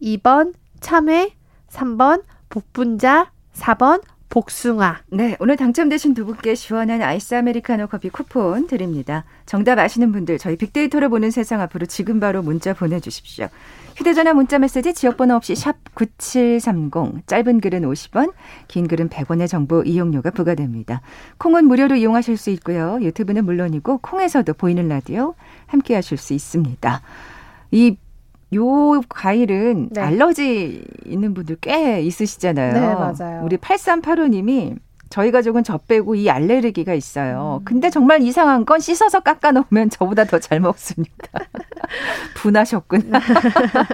2번 0.01 0.53
참외, 0.79 1.33
3번 1.69 2.23
복분자, 2.49 3.31
4번 3.53 4.01
복숭아. 4.31 5.01
네, 5.09 5.35
오늘 5.39 5.57
당첨되신 5.57 6.13
두 6.13 6.25
분께 6.25 6.55
시원한 6.55 7.01
아이스 7.01 7.35
아메리카노 7.35 7.87
커피 7.87 8.09
쿠폰 8.09 8.65
드립니다. 8.65 9.25
정답 9.45 9.77
아시는 9.77 10.13
분들 10.13 10.37
저희 10.37 10.55
빅데이터를 10.55 11.09
보는 11.09 11.31
세상 11.31 11.59
앞으로 11.59 11.85
지금 11.85 12.21
바로 12.21 12.41
문자 12.41 12.73
보내주십시오. 12.73 13.49
휴대전화 13.97 14.33
문자 14.33 14.57
메시지 14.57 14.93
지역번호 14.93 15.35
없이 15.35 15.53
샵 15.53 15.75
9730, 15.95 17.27
짧은 17.27 17.59
글은 17.59 17.81
50원, 17.81 18.31
긴 18.69 18.87
글은 18.87 19.09
100원의 19.09 19.49
정보 19.49 19.83
이용료가 19.83 20.31
부과됩니다. 20.31 21.01
콩은 21.37 21.65
무료로 21.65 21.97
이용하실 21.97 22.37
수 22.37 22.51
있고요. 22.51 22.99
유튜브는 23.01 23.43
물론이고 23.43 23.97
콩에서도 23.97 24.53
보이는 24.53 24.87
라디오 24.87 25.35
함께 25.67 25.93
하실 25.93 26.17
수 26.17 26.33
있습니다. 26.33 27.01
이 27.71 27.95
요 28.53 29.01
과일은 29.07 29.89
네. 29.91 30.01
알러지 30.01 30.83
있는 31.05 31.33
분들 31.33 31.57
꽤 31.61 32.01
있으시잖아요. 32.01 32.73
네, 32.73 32.79
맞아요. 32.79 33.43
우리 33.45 33.55
8385님이 33.55 34.75
저희 35.09 35.31
가족은 35.31 35.63
저 35.63 35.77
빼고 35.77 36.15
이 36.15 36.29
알레르기가 36.29 36.93
있어요. 36.93 37.59
음. 37.61 37.65
근데 37.65 37.89
정말 37.89 38.21
이상한 38.21 38.65
건 38.65 38.79
씻어서 38.81 39.21
깎아 39.21 39.51
놓으면 39.51 39.89
저보다 39.91 40.25
더 40.25 40.39
잘 40.39 40.59
먹습니다. 40.59 41.15
분하셨구나. 42.35 43.19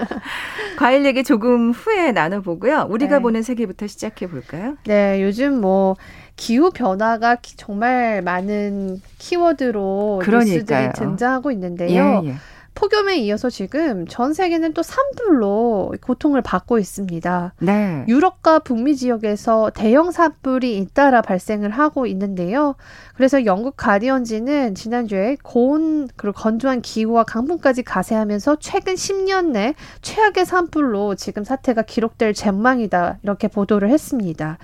과일 0.78 1.06
얘기 1.06 1.24
조금 1.24 1.72
후에 1.72 2.12
나눠보고요. 2.12 2.88
우리가 2.90 3.18
네. 3.18 3.22
보는 3.22 3.44
세계부터 3.44 3.86
시작해 3.88 4.28
볼까요? 4.28 4.76
네, 4.86 5.22
요즘 5.22 5.62
뭐 5.62 5.96
기후 6.36 6.72
변화가 6.72 7.38
정말 7.58 8.22
많은 8.24 9.02
키워드로 9.20 10.22
그러니까요. 10.24 10.56
뉴스들이 10.58 10.90
등장하고 10.94 11.52
있는데요. 11.52 12.22
예, 12.24 12.30
예. 12.30 12.36
폭염에 12.78 13.18
이어서 13.18 13.50
지금 13.50 14.06
전 14.08 14.36
세계는 14.36 14.74
또 14.74 14.84
산불로 14.84 15.96
고통을 16.00 16.44
받고 16.44 16.78
있습니다. 16.78 17.56
네. 17.60 18.06
유럽과 18.08 18.60
북미 18.60 18.96
지역에서 18.96 19.72
대형 19.74 20.12
산불이 20.12 20.78
잇따라 20.78 21.24
발생을 21.24 21.72
하고 21.72 22.06
있는데요. 22.06 22.76
그래서 23.16 23.46
영국 23.46 23.78
가디언지는 23.78 24.76
지난주에 24.76 25.38
고온 25.44 26.08
그리고 26.16 26.40
건조한 26.40 26.82
기후와 26.82 27.24
강풍까지 27.24 27.82
가세하면서 27.82 28.58
최근 28.60 28.94
10년 28.94 29.48
내 29.54 29.74
최악의 30.04 30.46
산불로 30.46 31.16
지금 31.16 31.44
사태가 31.44 31.82
기록될 31.82 32.36
전망이다 32.36 33.18
이렇게 33.24 33.48
보도를 33.48 33.90
했습니다. 33.90 34.60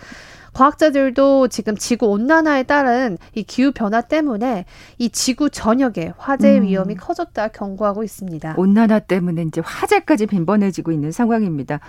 과학자들도 0.54 1.48
지금 1.50 1.76
지구 1.76 2.08
온난화에 2.08 2.64
따른 2.64 3.18
이 3.34 3.44
기후 3.44 3.72
변화 3.72 4.02
때문에 4.02 4.66
이 4.98 5.10
지구 5.10 5.50
전역에 5.50 6.14
화재 6.18 6.58
음. 6.58 6.64
위험이 6.64 6.96
커졌다 6.96 7.48
경고하고 7.50 8.04
있습니다. 8.04 8.56
온난화 8.58 9.00
때문에 9.00 9.44
이제 9.44 9.62
화재까지 9.64 10.28
빈번해지고 10.28 10.92
있는 10.92 11.12
상황입니다. 11.12 11.80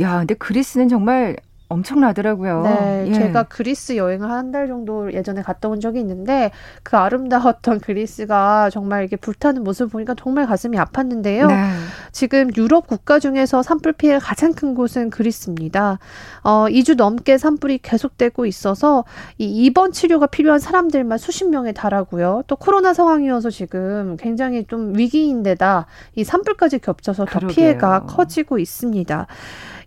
야, 0.00 0.18
근데 0.18 0.34
그리스는 0.34 0.88
정말 0.88 1.36
엄청나더라고요. 1.70 2.62
네, 2.62 3.04
예. 3.08 3.12
제가 3.14 3.44
그리스 3.44 3.96
여행을 3.96 4.30
한 4.30 4.50
달 4.50 4.66
정도 4.66 5.12
예전에 5.12 5.42
갔다 5.42 5.68
온 5.68 5.78
적이 5.78 6.00
있는데 6.00 6.50
그 6.82 6.96
아름다웠던 6.96 7.78
그리스가 7.86 8.68
정말 8.70 9.04
이게 9.04 9.14
불타는 9.14 9.62
모습을 9.62 9.88
보니까 9.90 10.14
정말 10.18 10.44
가슴이 10.46 10.76
아팠는데요. 10.76 11.46
네. 11.46 11.70
지금 12.10 12.50
유럽 12.56 12.88
국가 12.88 13.20
중에서 13.20 13.62
산불 13.62 13.92
피해가 13.92 14.18
가장 14.18 14.52
큰 14.52 14.74
곳은 14.74 15.10
그리스입니다. 15.10 16.00
어, 16.42 16.66
2주 16.68 16.96
넘게 16.96 17.38
산불이 17.38 17.78
계속되고 17.78 18.44
있어서 18.46 19.04
이 19.38 19.44
입원 19.64 19.92
치료가 19.92 20.26
필요한 20.26 20.58
사람들만 20.58 21.16
수십 21.18 21.48
명에 21.48 21.70
달하고요. 21.70 22.42
또 22.48 22.56
코로나 22.56 22.92
상황이어서 22.92 23.50
지금 23.50 24.16
굉장히 24.18 24.64
좀 24.66 24.96
위기인데다 24.98 25.86
이 26.16 26.24
산불까지 26.24 26.80
겹쳐서 26.80 27.24
더 27.24 27.30
그러게요. 27.38 27.54
피해가 27.54 28.00
커지고 28.06 28.58
있습니다. 28.58 29.28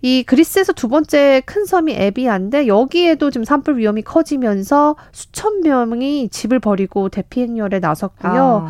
이 0.04 0.24
그리스에서 0.24 0.74
두 0.74 0.90
번째 0.90 1.42
큰 1.46 1.66
섬이 1.66 1.94
에비안데 1.94 2.68
여기에도 2.68 3.32
지금 3.32 3.46
산불 3.46 3.78
위험이 3.78 4.02
커지면서 4.02 4.98
수천 5.14 5.62
명이 5.62 6.28
집을 6.28 6.60
버리고 6.60 7.08
대피 7.08 7.42
행렬에 7.42 7.80
나섰고요. 7.80 8.68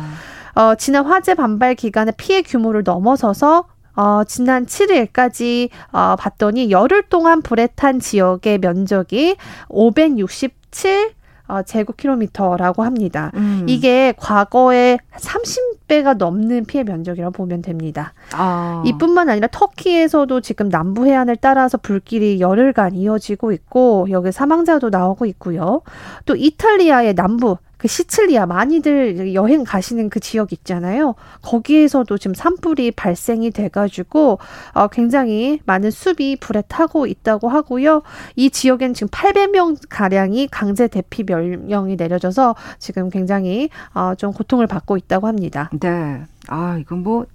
아. 0.54 0.62
어, 0.62 0.74
지난 0.76 1.04
화재 1.04 1.34
반발 1.34 1.74
기간에 1.74 2.12
피해 2.16 2.40
규모를 2.42 2.84
넘어서서 2.84 3.64
어, 3.96 4.22
지난 4.28 4.64
7일까지 4.64 5.70
어, 5.90 6.14
봤더니 6.16 6.70
열흘 6.70 7.02
동안 7.02 7.42
불에 7.42 7.66
탄 7.74 7.98
지역의 7.98 8.58
면적이 8.58 9.36
567 9.68 11.14
어, 11.46 11.62
제곱킬로미터라고 11.62 12.82
합니다. 12.82 13.30
음. 13.34 13.66
이게 13.68 14.14
과거에 14.16 14.98
30배가 15.16 16.16
넘는 16.16 16.64
피해 16.64 16.84
면적이라고 16.84 17.32
보면 17.32 17.60
됩니다. 17.62 18.14
아. 18.32 18.82
이뿐만 18.86 19.28
아니라 19.28 19.48
터키에서도 19.48 20.40
지금 20.40 20.70
남부 20.70 21.06
해안을 21.06 21.36
따라서 21.36 21.76
불길이 21.76 22.40
열흘간 22.40 22.94
이어지고 22.94 23.52
있고 23.52 24.06
여기 24.10 24.32
사망자도 24.32 24.88
나오고 24.88 25.26
있고요. 25.26 25.82
또 26.24 26.34
이탈리아의 26.34 27.14
남부 27.14 27.58
그 27.76 27.88
시칠리아 27.88 28.46
많이들 28.46 29.34
여행 29.34 29.64
가시는 29.64 30.10
그 30.10 30.20
지역 30.20 30.52
있잖아요. 30.52 31.14
거기에서도 31.42 32.16
지금 32.18 32.34
산불이 32.34 32.92
발생이 32.92 33.50
돼가지고 33.50 34.38
어, 34.72 34.88
굉장히 34.88 35.60
많은 35.66 35.90
숲이 35.90 36.36
불에 36.40 36.62
타고 36.68 37.06
있다고 37.06 37.48
하고요. 37.48 38.02
이 38.36 38.50
지역엔 38.50 38.94
지금 38.94 39.08
800명 39.08 39.78
가량이 39.88 40.48
강제 40.48 40.88
대피 40.88 41.24
명령이 41.24 41.96
내려져서 41.96 42.54
지금 42.78 43.10
굉장히 43.10 43.68
어, 43.94 44.14
좀 44.14 44.32
고통을 44.32 44.66
받고 44.66 44.96
있다고 44.96 45.26
합니다. 45.26 45.70
네. 45.80 46.22
아 46.48 46.78
이건 46.78 47.02
뭐 47.02 47.26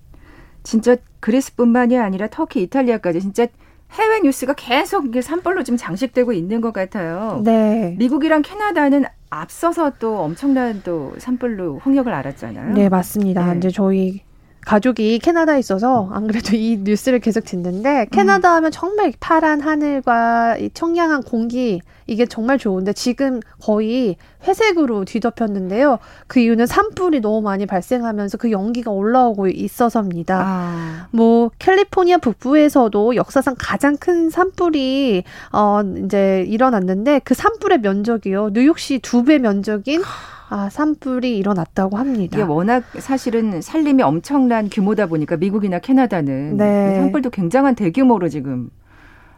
진짜 0.63 0.95
그리스뿐만이 1.19 1.97
아니라 1.97 2.27
터키, 2.27 2.61
이탈리아까지 2.63 3.21
진짜 3.21 3.47
해외 3.91 4.19
뉴스가 4.21 4.53
계속 4.53 5.07
이게 5.07 5.21
산불로 5.21 5.63
지금 5.63 5.77
장식되고 5.77 6.31
있는 6.33 6.61
것 6.61 6.73
같아요. 6.73 7.41
네. 7.43 7.95
미국이랑 7.97 8.43
캐나다는 8.43 9.05
앞서서 9.29 9.91
또 9.99 10.19
엄청난 10.19 10.81
또 10.83 11.13
산불로 11.17 11.79
홍역을 11.79 12.13
알았잖아요. 12.13 12.73
네, 12.73 12.89
맞습니다. 12.89 13.53
네. 13.53 13.57
이제 13.57 13.69
저희 13.69 14.21
가족이 14.69 15.17
캐나다에 15.17 15.57
있어서 15.57 16.11
안 16.13 16.27
그래도 16.27 16.55
이 16.55 16.77
뉴스를 16.83 17.17
계속 17.21 17.43
듣는데 17.43 18.05
캐나다 18.11 18.53
하면 18.53 18.69
정말 18.69 19.11
파란 19.19 19.61
하늘과 19.61 20.57
이 20.59 20.69
청량한 20.71 21.23
공기 21.23 21.81
이게 22.05 22.27
정말 22.27 22.59
좋은데 22.59 22.93
지금 22.93 23.39
거의 23.59 24.17
회색으로 24.47 25.05
뒤덮였는데요. 25.05 25.97
그 26.27 26.39
이유는 26.39 26.67
산불이 26.67 27.21
너무 27.21 27.41
많이 27.41 27.65
발생하면서 27.65 28.37
그 28.37 28.51
연기가 28.51 28.91
올라오고 28.91 29.47
있어서입니다. 29.47 30.39
아. 30.45 31.07
뭐 31.09 31.49
캘리포니아 31.57 32.17
북부에서도 32.17 33.15
역사상 33.15 33.55
가장 33.57 33.97
큰 33.97 34.29
산불이 34.29 35.23
어 35.51 35.81
이제 36.05 36.45
일어났는데 36.47 37.21
그 37.23 37.33
산불의 37.33 37.79
면적이요. 37.79 38.51
뉴욕시 38.53 38.99
두 38.99 39.23
배 39.23 39.39
면적인 39.39 40.01
아, 40.49 40.69
산불이 40.69 41.37
일어났다고 41.37 41.97
합니다. 41.97 42.37
이게 42.37 42.43
워낙 42.43 42.83
사실은 42.97 43.61
산림이 43.61 44.01
엄청난 44.01 44.69
규모다 44.69 45.05
보니까 45.05 45.37
미국이나 45.37 45.79
캐나다는 45.79 46.57
네. 46.57 46.95
산불도 46.95 47.29
굉장한 47.29 47.75
대규모로 47.75 48.29
지금 48.29 48.69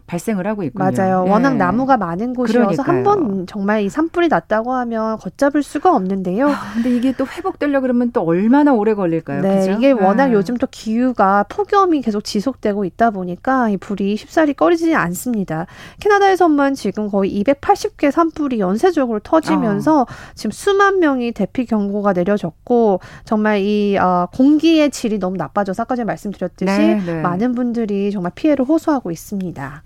발생을 0.06 0.46
하고 0.46 0.62
있군요. 0.62 0.90
맞아요. 0.90 1.24
워낙 1.26 1.52
예. 1.54 1.56
나무가 1.56 1.96
많은 1.96 2.34
곳이어서 2.34 2.82
한 2.82 3.02
번 3.02 3.46
정말 3.46 3.82
이 3.82 3.88
산불이 3.88 4.28
났다고 4.28 4.72
하면 4.74 5.18
걷잡을 5.18 5.62
수가 5.62 5.94
없는데요. 5.96 6.48
아, 6.48 6.72
근데 6.74 6.90
이게 6.94 7.12
또 7.12 7.26
회복되려 7.26 7.80
그러면 7.80 8.12
또 8.12 8.22
얼마나 8.22 8.72
오래 8.72 8.94
걸릴까요? 8.94 9.42
네, 9.42 9.58
그죠? 9.60 9.72
이게 9.72 9.90
워낙 9.90 10.24
아. 10.24 10.32
요즘 10.32 10.56
또 10.56 10.68
기후가 10.70 11.44
폭염이 11.48 12.00
계속 12.02 12.22
지속되고 12.22 12.84
있다 12.84 13.10
보니까 13.10 13.70
이 13.70 13.76
불이 13.76 14.16
쉽사리 14.16 14.54
꺼지지 14.54 14.94
않습니다. 14.94 15.66
캐나다에서만 16.00 16.74
지금 16.74 17.08
거의 17.08 17.42
280개 17.42 18.10
산불이 18.10 18.60
연쇄적으로 18.60 19.18
터지면서 19.20 20.02
어. 20.02 20.06
지금 20.34 20.50
수만 20.52 20.98
명이 21.00 21.32
대피 21.32 21.64
경고가 21.66 22.12
내려졌고 22.12 23.00
정말 23.24 23.60
이 23.60 23.96
어, 23.98 24.28
공기의 24.32 24.90
질이 24.90 25.18
너무 25.18 25.36
나빠져서 25.36 25.82
아까 25.82 25.96
전에 25.96 26.04
말씀드렸듯이 26.04 26.78
네, 26.78 27.02
네. 27.04 27.20
많은 27.22 27.54
분들이 27.54 28.10
정말 28.12 28.32
피해를 28.34 28.64
호소하고 28.64 29.10
있습니다. 29.10 29.82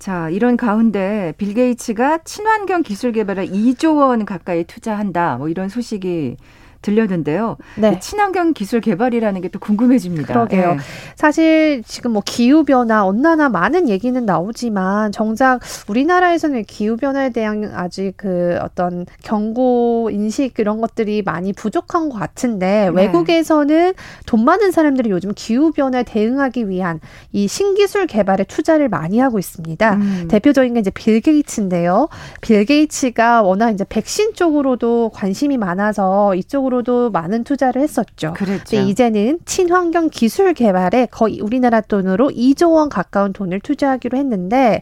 자, 0.00 0.30
이런 0.30 0.56
가운데 0.56 1.34
빌 1.36 1.52
게이츠가 1.52 2.20
친환경 2.24 2.82
기술 2.82 3.12
개발에 3.12 3.46
2조 3.48 3.98
원 3.98 4.24
가까이 4.24 4.64
투자한다. 4.64 5.36
뭐 5.36 5.50
이런 5.50 5.68
소식이 5.68 6.38
들렸는데요. 6.80 7.58
네. 7.76 7.98
친환경 8.00 8.54
기술 8.54 8.80
개발이라는 8.80 9.42
게 9.42 9.50
또 9.50 9.58
궁금해집니다. 9.58 10.32
그러게요. 10.32 10.74
네. 10.74 10.78
사실 11.16 11.82
지금 11.86 12.12
뭐 12.12 12.22
기후 12.24 12.64
변화, 12.64 13.04
온난화 13.04 13.48
많은 13.48 13.88
얘기는 13.88 14.24
나오지만 14.24 15.12
정작 15.12 15.60
우리나라에서는 15.88 16.64
기후 16.64 16.96
변화에 16.96 17.30
대한 17.30 17.70
아직 17.74 18.12
그 18.16 18.58
어떤 18.62 19.06
경고 19.22 20.08
인식 20.12 20.58
이런 20.58 20.80
것들이 20.80 21.22
많이 21.22 21.52
부족한 21.52 22.08
것 22.08 22.18
같은데 22.18 22.90
네. 22.94 23.02
외국에서는 23.02 23.94
돈 24.26 24.44
많은 24.44 24.70
사람들이 24.70 25.10
요즘 25.10 25.32
기후 25.34 25.72
변화에 25.72 26.04
대응하기 26.04 26.68
위한 26.68 27.00
이 27.32 27.48
신기술 27.48 28.06
개발에 28.06 28.44
투자를 28.44 28.88
많이 28.88 29.18
하고 29.18 29.38
있습니다. 29.38 29.94
음. 29.94 30.28
대표적인 30.28 30.74
게 30.74 30.80
이제 30.80 30.90
빌 30.90 31.20
게이츠인데요. 31.20 32.08
빌 32.40 32.64
게이츠가 32.64 33.42
워낙 33.42 33.70
이제 33.70 33.84
백신 33.88 34.34
쪽으로도 34.34 35.10
관심이 35.12 35.56
많아서 35.58 36.34
이쪽으로 36.34 36.69
쪽으로도 36.70 37.10
많은 37.10 37.44
투자를 37.44 37.82
했었죠. 37.82 38.32
그랬죠. 38.34 38.76
이제는 38.76 39.40
친환경 39.44 40.08
기술 40.08 40.54
개발에 40.54 41.08
거의 41.10 41.40
우리나라 41.40 41.80
돈으로 41.80 42.30
2조 42.30 42.72
원 42.72 42.88
가까운 42.88 43.32
돈을 43.32 43.60
투자하기로 43.60 44.16
했는데 44.16 44.80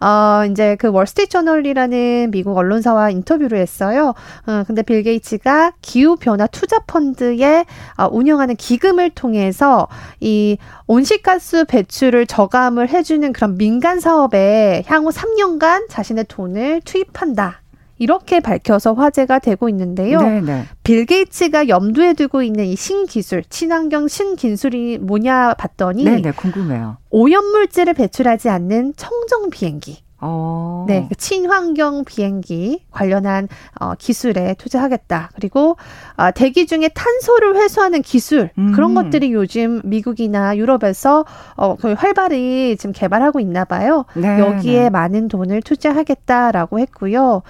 어 0.00 0.44
이제 0.50 0.76
그 0.76 0.88
월스트리트 0.88 1.30
저널이라는 1.30 2.30
미국 2.30 2.56
언론사와 2.58 3.10
인터뷰를 3.10 3.58
했어요. 3.58 4.14
어 4.46 4.64
근데 4.66 4.82
빌 4.82 5.02
게이츠가 5.02 5.72
기후 5.80 6.16
변화 6.16 6.46
투자 6.48 6.78
펀드에 6.80 7.64
어, 7.96 8.08
운영하는 8.10 8.56
기금을 8.56 9.10
통해서 9.10 9.88
이 10.20 10.58
온실가스 10.86 11.64
배출을 11.64 12.26
저감을 12.26 12.88
해주는 12.88 13.32
그런 13.32 13.56
민간 13.56 14.00
사업에 14.00 14.82
향후 14.86 15.10
3년간 15.10 15.88
자신의 15.88 16.24
돈을 16.28 16.82
투입한다. 16.84 17.62
이렇게 17.98 18.40
밝혀서 18.40 18.94
화제가 18.94 19.38
되고 19.40 19.68
있는데요. 19.68 20.20
네네. 20.20 20.64
빌 20.82 21.06
게이츠가 21.06 21.68
염두에 21.68 22.14
두고 22.14 22.42
있는 22.42 22.64
이 22.64 22.76
신기술, 22.76 23.42
친환경 23.44 24.08
신기술이 24.08 24.98
뭐냐 24.98 25.54
봤더니 25.54 26.04
네네, 26.04 26.32
궁금해요. 26.32 26.98
오염물질을 27.10 27.94
배출하지 27.94 28.48
않는 28.48 28.94
청정 28.96 29.50
비행기. 29.50 30.02
어. 30.20 30.84
네, 30.88 31.06
그 31.08 31.14
친환경 31.14 32.04
비행기 32.04 32.84
관련한 32.90 33.46
어, 33.78 33.94
기술에 33.94 34.54
투자하겠다. 34.58 35.30
그리고 35.34 35.76
어, 36.16 36.30
대기 36.32 36.66
중에 36.66 36.88
탄소를 36.88 37.56
회수하는 37.56 38.02
기술 38.02 38.50
음. 38.58 38.72
그런 38.72 38.94
것들이 38.94 39.32
요즘 39.32 39.80
미국이나 39.84 40.56
유럽에서 40.56 41.24
어, 41.54 41.76
거의 41.76 41.94
활발히 41.94 42.76
지금 42.78 42.92
개발하고 42.92 43.38
있나 43.38 43.64
봐요. 43.64 44.06
네, 44.14 44.40
여기에 44.40 44.82
네. 44.84 44.90
많은 44.90 45.28
돈을 45.28 45.62
투자하겠다라고 45.62 46.80
했고요. 46.80 47.42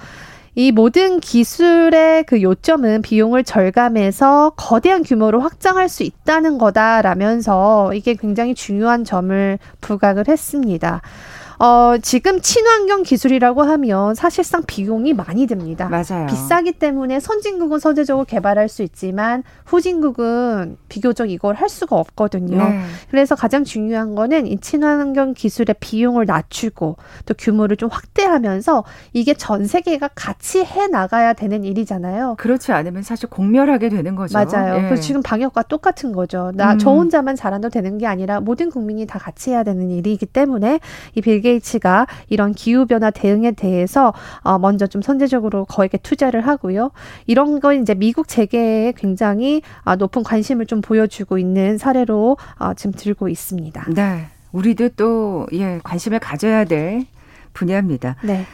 이 0.58 0.72
모든 0.72 1.20
기술의 1.20 2.24
그 2.24 2.42
요점은 2.42 3.02
비용을 3.02 3.44
절감해서 3.44 4.54
거대한 4.56 5.04
규모로 5.04 5.38
확장할 5.38 5.88
수 5.88 6.02
있다는 6.02 6.58
거다라면서 6.58 7.94
이게 7.94 8.14
굉장히 8.14 8.56
중요한 8.56 9.04
점을 9.04 9.56
부각을 9.80 10.26
했습니다. 10.26 11.00
어, 11.58 11.96
지금 12.00 12.40
친환경 12.40 13.02
기술이라고 13.02 13.62
하면 13.62 14.14
사실상 14.14 14.62
비용이 14.64 15.12
많이 15.12 15.46
듭니다. 15.46 15.88
맞아요. 15.88 16.26
비싸기 16.28 16.72
때문에 16.72 17.18
선진국은 17.18 17.80
선제적으로 17.80 18.24
개발할 18.24 18.68
수 18.68 18.82
있지만 18.82 19.42
후진국은 19.64 20.76
비교적 20.88 21.30
이걸 21.30 21.56
할 21.56 21.68
수가 21.68 21.96
없거든요. 21.96 22.56
네. 22.56 22.80
그래서 23.10 23.34
가장 23.34 23.64
중요한 23.64 24.14
거는 24.14 24.46
이 24.46 24.58
친환경 24.60 25.34
기술의 25.34 25.76
비용을 25.80 26.26
낮추고 26.26 26.96
또 27.26 27.34
규모를 27.36 27.76
좀 27.76 27.88
확대하면서 27.90 28.84
이게 29.12 29.34
전 29.34 29.66
세계가 29.66 30.10
같이 30.14 30.64
해 30.64 30.86
나가야 30.86 31.32
되는 31.32 31.64
일이잖아요. 31.64 32.36
그렇지 32.38 32.70
않으면 32.70 33.02
사실 33.02 33.28
공멸하게 33.28 33.88
되는 33.88 34.14
거죠. 34.14 34.38
맞아요. 34.38 34.76
네. 34.76 34.82
그래서 34.84 35.02
지금 35.02 35.22
방역과 35.22 35.62
똑같은 35.64 36.12
거죠. 36.12 36.52
나저 36.54 36.92
음. 36.92 36.98
혼자만 36.98 37.34
잘한다 37.34 37.68
되는 37.68 37.98
게 37.98 38.06
아니라 38.06 38.40
모든 38.40 38.70
국민이 38.70 39.06
다 39.06 39.18
같이 39.18 39.50
해야 39.50 39.64
되는 39.64 39.90
일이기 39.90 40.26
때문에 40.26 40.78
이 41.14 41.20
빌게 41.20 41.47
게이츠가 41.48 42.06
이런 42.28 42.52
기후 42.52 42.86
변화 42.86 43.10
대응에 43.10 43.52
대해서 43.52 44.12
어 44.42 44.58
먼저 44.58 44.86
좀 44.86 45.00
선제적으로 45.00 45.64
거액의 45.64 46.00
투자를 46.02 46.46
하고요. 46.46 46.90
이런 47.26 47.60
건 47.60 47.80
이제 47.82 47.94
미국 47.94 48.28
재계에 48.28 48.92
굉장히 48.96 49.62
아, 49.84 49.96
높은 49.96 50.22
관심을 50.22 50.66
좀 50.66 50.80
보여주고 50.80 51.38
있는 51.38 51.78
사례로 51.78 52.36
어 52.58 52.74
지금 52.74 52.92
들고 52.92 53.28
있습니다. 53.28 53.86
네. 53.94 54.26
우리도 54.52 54.90
또 54.90 55.46
예, 55.52 55.80
관심을 55.82 56.18
가져야 56.18 56.64
될 56.64 57.06
분야입니다. 57.52 58.16
네. 58.22 58.44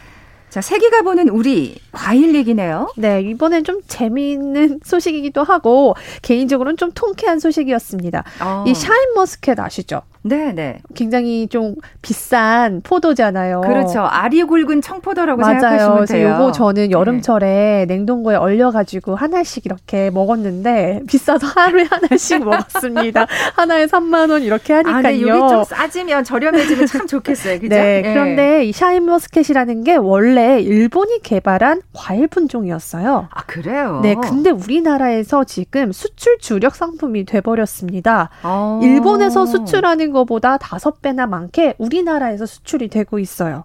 자, 0.51 0.61
세계가 0.61 1.03
보는 1.03 1.29
우리 1.31 1.81
과일 1.91 2.35
얘기네요. 2.37 2.93
네, 2.97 3.23
이번엔 3.23 3.65
좀 3.65 3.81
재미있는 3.89 4.79
소식이기도 4.87 5.43
하고 5.43 5.97
개인적으로는 6.23 6.77
좀 6.77 6.93
통쾌한 6.95 7.41
소식이었습니다. 7.41 8.23
어. 8.41 8.65
이 8.67 8.73
샤인 8.75 9.15
머스켓 9.17 9.59
아시죠? 9.59 10.03
네, 10.27 10.53
네. 10.55 10.79
굉장히 10.95 11.49
좀 11.49 11.75
비싼 12.01 12.81
포도잖아요. 12.83 13.61
그렇죠. 13.61 14.01
알이 14.01 14.45
굵은 14.45 14.81
청포도라고 14.81 15.39
맞아요. 15.39 15.61
생각하시면 15.61 16.05
돼요. 16.07 16.29
요거 16.31 16.53
저는 16.53 16.91
여름철에 16.91 17.47
네. 17.47 17.85
냉동고에 17.87 18.35
얼려가지고 18.37 19.17
하나씩 19.17 19.67
이렇게 19.67 20.09
먹었는데 20.09 21.03
비싸서 21.07 21.47
하루에 21.49 21.85
하나씩 21.91 22.41
먹었습니다. 22.45 23.27
하나에 23.55 23.85
3만 23.85 24.31
원 24.31 24.43
이렇게 24.43 24.73
하니까요. 24.73 24.97
아, 24.97 25.03
네, 25.03 25.15
이게 25.15 25.27
좀 25.27 25.63
싸지면 25.65 26.25
저렴해지면 26.25 26.87
참 26.87 27.07
좋겠어요. 27.07 27.57
그죠? 27.61 27.69
네, 27.69 28.01
네. 28.01 28.15
그런데 28.15 28.65
이 28.65 28.73
샤인머스켓이라는 28.73 29.85
게 29.85 29.97
원래 29.97 30.59
일본이 30.59 31.21
개발한 31.23 31.83
과일 31.93 32.29
품종이었어요. 32.29 33.29
아, 33.31 33.43
그래요? 33.43 34.01
네, 34.03 34.15
근데 34.15 34.49
우리나라에서 34.49 35.45
지금 35.45 35.93
수출 35.93 36.39
주력 36.39 36.77
상품이 36.77 37.27
돼버렸습니다. 37.27 38.31
어. 38.43 38.81
일본에서 38.83 39.45
수출하는 39.45 40.14
것보다 40.15 40.57
다섯 40.57 41.03
배나 41.03 41.27
많게 41.27 41.75
우리나라에서 41.77 42.47
수출이 42.47 42.89
되고 42.89 43.19
있어요. 43.19 43.65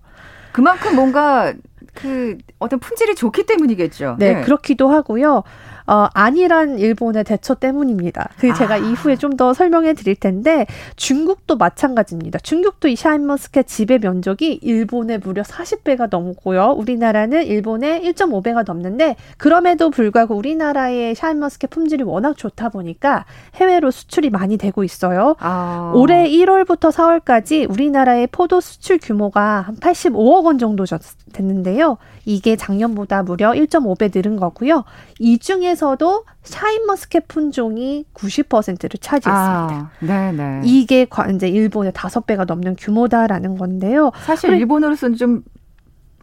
그만큼 0.52 0.96
뭔가 0.96 1.54
그 1.94 2.38
어떤 2.60 2.80
품질이 2.80 3.16
좋기 3.16 3.46
때문이겠죠. 3.46 4.18
네, 4.20 4.34
네. 4.34 4.42
그렇기도 4.42 4.90
하고요. 4.90 5.44
어, 5.90 6.08
안일한 6.14 6.78
일본의 6.78 7.24
대처 7.24 7.56
때문입니다. 7.56 8.30
그 8.38 8.54
제가 8.54 8.76
아. 8.76 8.78
이후에 8.78 9.16
좀 9.16 9.40
더 9.40 9.54
설명해 9.54 9.94
드릴 9.94 10.16
텐데 10.18 10.66
중국도 10.98 11.56
마찬가지입니다. 11.56 12.40
중국도 12.40 12.90
이 12.90 12.98
샤인머스켓 12.98 13.68
재배 13.68 13.98
면적이 13.98 14.60
일본의 14.62 15.20
무려 15.20 15.44
40배가 15.44 16.10
넘고요. 16.10 16.74
우리나라는 16.78 17.46
일본의 17.46 18.02
1.5배가 18.02 18.66
넘는데 18.68 19.16
그럼에도 19.38 19.92
불구하고 19.92 20.36
우리나라의 20.36 21.16
샤인머스켓 21.16 21.70
품질이 21.70 22.04
워낙 22.04 22.36
좋다 22.38 22.68
보니까 22.68 23.24
해외로 23.56 23.92
수출이 23.92 24.30
많이 24.30 24.58
되고 24.58 24.84
있어요. 24.84 25.38
아. 25.40 25.94
올해 25.96 26.28
1월부터 26.30 26.92
4월까지 26.92 27.70
우리나라의 27.70 28.28
포도 28.28 28.60
수출 28.60 28.98
규모가 29.02 29.62
한 29.62 29.78
85억 29.78 30.44
원 30.44 30.58
정도 30.58 30.86
됐는데요. 31.32 31.98
이게 32.26 32.56
작년보다 32.56 33.24
무려 33.24 33.52
1.5배 33.52 34.12
늘은 34.14 34.36
거고요. 34.38 34.84
이 35.20 35.40
중에 35.40 35.76
서도 35.80 36.26
샤인머스켓 36.44 37.30
품종이 37.30 38.04
90%를 38.14 38.90
차지했습니다. 39.00 39.32
아, 39.32 39.90
네네. 40.02 40.62
이게 40.66 41.08
이제 41.34 41.48
일본의 41.48 41.94
다섯 41.96 42.26
배가 42.26 42.44
넘는 42.44 42.76
규모다라는 42.76 43.58
건데요. 43.58 44.12
사실 44.26 44.52
일본으로서는 44.56 45.16
좀 45.16 45.44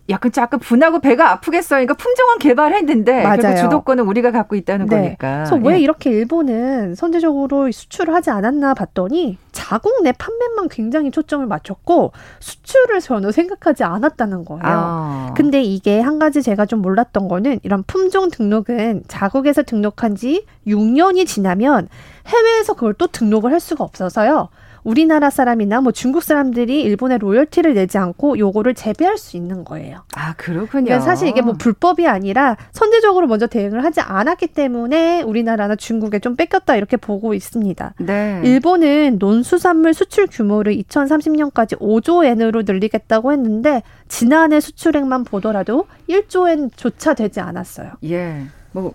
약간 0.09 0.31
약간 0.37 0.61
분하고 0.61 1.01
배가 1.01 1.33
아프겠어요. 1.33 1.79
그러니까 1.79 1.95
품종은 1.95 2.38
개발했는데 2.38 3.23
맞아요. 3.23 3.57
주도권은 3.57 4.05
우리가 4.05 4.31
갖고 4.31 4.55
있다는 4.55 4.87
네. 4.87 4.97
거니까. 4.97 5.45
그래서 5.45 5.57
왜 5.57 5.75
예. 5.75 5.81
이렇게 5.81 6.11
일본은 6.11 6.95
선제적으로 6.95 7.71
수출을 7.71 8.14
하지 8.14 8.31
않았나 8.31 8.75
봤더니 8.75 9.38
자국 9.53 10.03
내 10.03 10.12
판매만 10.12 10.69
굉장히 10.69 11.11
초점을 11.11 11.45
맞췄고 11.47 12.12
수출을 12.40 13.01
전혀 13.01 13.33
생각하지 13.33 13.85
않았다는 13.85 14.45
거예요. 14.45 14.62
아. 14.64 15.35
근데 15.37 15.62
이게 15.62 16.01
한 16.01 16.19
가지 16.19 16.42
제가 16.42 16.66
좀 16.66 16.83
몰랐던 16.83 17.29
거는 17.29 17.61
이런 17.62 17.83
품종 17.87 18.31
등록은 18.31 19.05
자국에서 19.09 19.62
등록한 19.62 20.14
지 20.14 20.45
6년이 20.66 21.27
지나면 21.27 21.88
해외에서 22.27 22.75
그걸 22.75 22.95
또 22.95 23.07
등록을 23.07 23.53
할 23.53 23.61
수가 23.61 23.83
없어서요. 23.83 24.49
우리나라 24.87 25.31
사람이나 25.31 25.81
뭐 25.81 25.90
중국 25.90 26.22
사람들이 26.22 26.81
일본에 26.81 27.18
로열티를 27.18 27.75
내지 27.75 27.99
않고 27.99 28.38
요거를 28.38 28.75
재배할 28.75 29.18
수 29.18 29.37
있는 29.37 29.64
거예요. 29.64 30.05
아, 30.14 30.33
그렇군요. 30.35 30.85
그러니까 30.85 31.01
사실 31.01 31.27
이게 31.27 31.42
뭐 31.42 31.55
불법이 31.55 32.07
아니라 32.07 32.57
선제적으로 32.70 33.27
먼저 33.27 33.49
대응을 33.49 33.83
하지 33.83 34.01
않았기 34.01 34.46
때문에 34.46 35.22
우리나라나 35.22 35.75
중국에 35.75 36.20
좀 36.20 36.37
뺏겼다 36.37 36.77
이렇게 36.77 36.96
보고 36.96 37.35
있습니다. 37.35 37.94
네. 37.99 38.40
일본은 38.44 39.16
논수산물 39.18 39.92
수출 39.92 40.29
규모를 40.31 40.77
2030년까지 40.77 41.77
5조 41.81 42.25
엔으로 42.25 42.62
늘리겠다고 42.64 43.33
했는데 43.33 43.83
지난해 44.07 44.61
수출액만 44.61 45.25
보더라도 45.25 45.88
1조 46.09 46.49
엔조차 46.49 47.14
되지 47.14 47.40
않았어요. 47.40 47.90
예. 48.05 48.42
뭐 48.70 48.94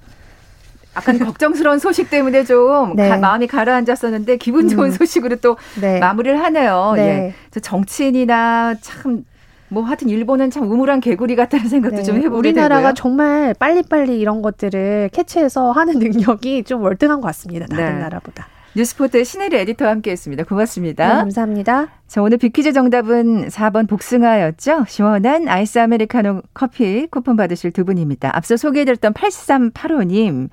약간 0.95 1.19
걱정스러운 1.19 1.79
소식 1.79 2.09
때문에 2.09 2.43
좀 2.43 2.95
네. 2.95 3.09
가, 3.09 3.17
마음이 3.17 3.47
가라앉았었는데 3.47 4.37
기분 4.37 4.67
좋은 4.67 4.87
음. 4.87 4.91
소식으로 4.91 5.37
또 5.37 5.57
네. 5.79 5.99
마무리를 5.99 6.41
하네요. 6.43 6.93
네. 6.95 7.33
예. 7.55 7.59
정치인이나 7.59 8.75
참. 8.81 9.25
뭐 9.69 9.83
하여튼 9.83 10.09
일본은 10.09 10.51
참 10.51 10.69
우물 10.69 10.89
안 10.89 10.99
개구리 10.99 11.37
같다는 11.37 11.69
생각도 11.69 11.97
네. 11.97 12.03
좀 12.03 12.17
해보게 12.17 12.37
우리나라가 12.37 12.89
되고요. 12.89 12.93
정말 12.93 13.53
빨리빨리 13.53 14.19
이런 14.19 14.41
것들을 14.41 15.09
캐치해서 15.13 15.71
하는 15.71 15.93
능력이 15.99 16.65
좀 16.65 16.81
월등한 16.81 17.21
것 17.21 17.27
같습니다. 17.27 17.67
다른 17.67 17.95
네. 17.95 18.01
나라보다. 18.01 18.47
뉴스포트 18.75 19.23
신혜리 19.23 19.57
에디터와 19.57 19.91
함께했습니다. 19.91 20.43
고맙습니다. 20.45 21.07
네, 21.07 21.13
감사합니다. 21.15 21.87
자, 22.07 22.21
오늘 22.21 22.37
빅퀴즈 22.37 22.73
정답은 22.73 23.49
4번 23.49 23.87
복숭아였죠. 23.87 24.85
시원한 24.87 25.47
아이스 25.47 25.79
아메리카노 25.79 26.41
커피 26.53 27.07
쿠폰 27.07 27.35
받으실 27.35 27.71
두 27.71 27.83
분입니다. 27.83 28.35
앞서 28.35 28.55
소개해드렸던 28.55 29.13
8385님 29.13 30.49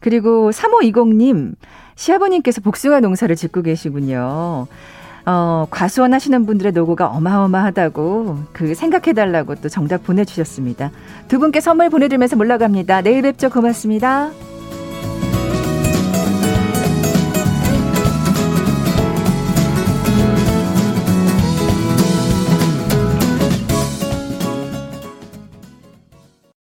그리고 0.00 0.50
3520님 0.50 1.54
시아버님께서 1.94 2.60
복숭아 2.60 3.00
농사를 3.00 3.34
짓고 3.34 3.62
계시군요. 3.62 4.66
어, 5.26 5.66
과수원 5.70 6.12
하시는 6.12 6.44
분들의 6.44 6.72
노고가 6.72 7.06
어마어마하다고 7.06 8.38
그 8.52 8.74
생각해달라고 8.74 9.54
또 9.56 9.70
정답 9.70 10.04
보내주셨습니다. 10.04 10.90
두 11.28 11.38
분께 11.38 11.60
선물 11.60 11.88
보내드리면서 11.88 12.36
물러갑니다. 12.36 13.00
내일 13.00 13.22
뵙죠. 13.22 13.48
고맙습니다. 13.48 14.30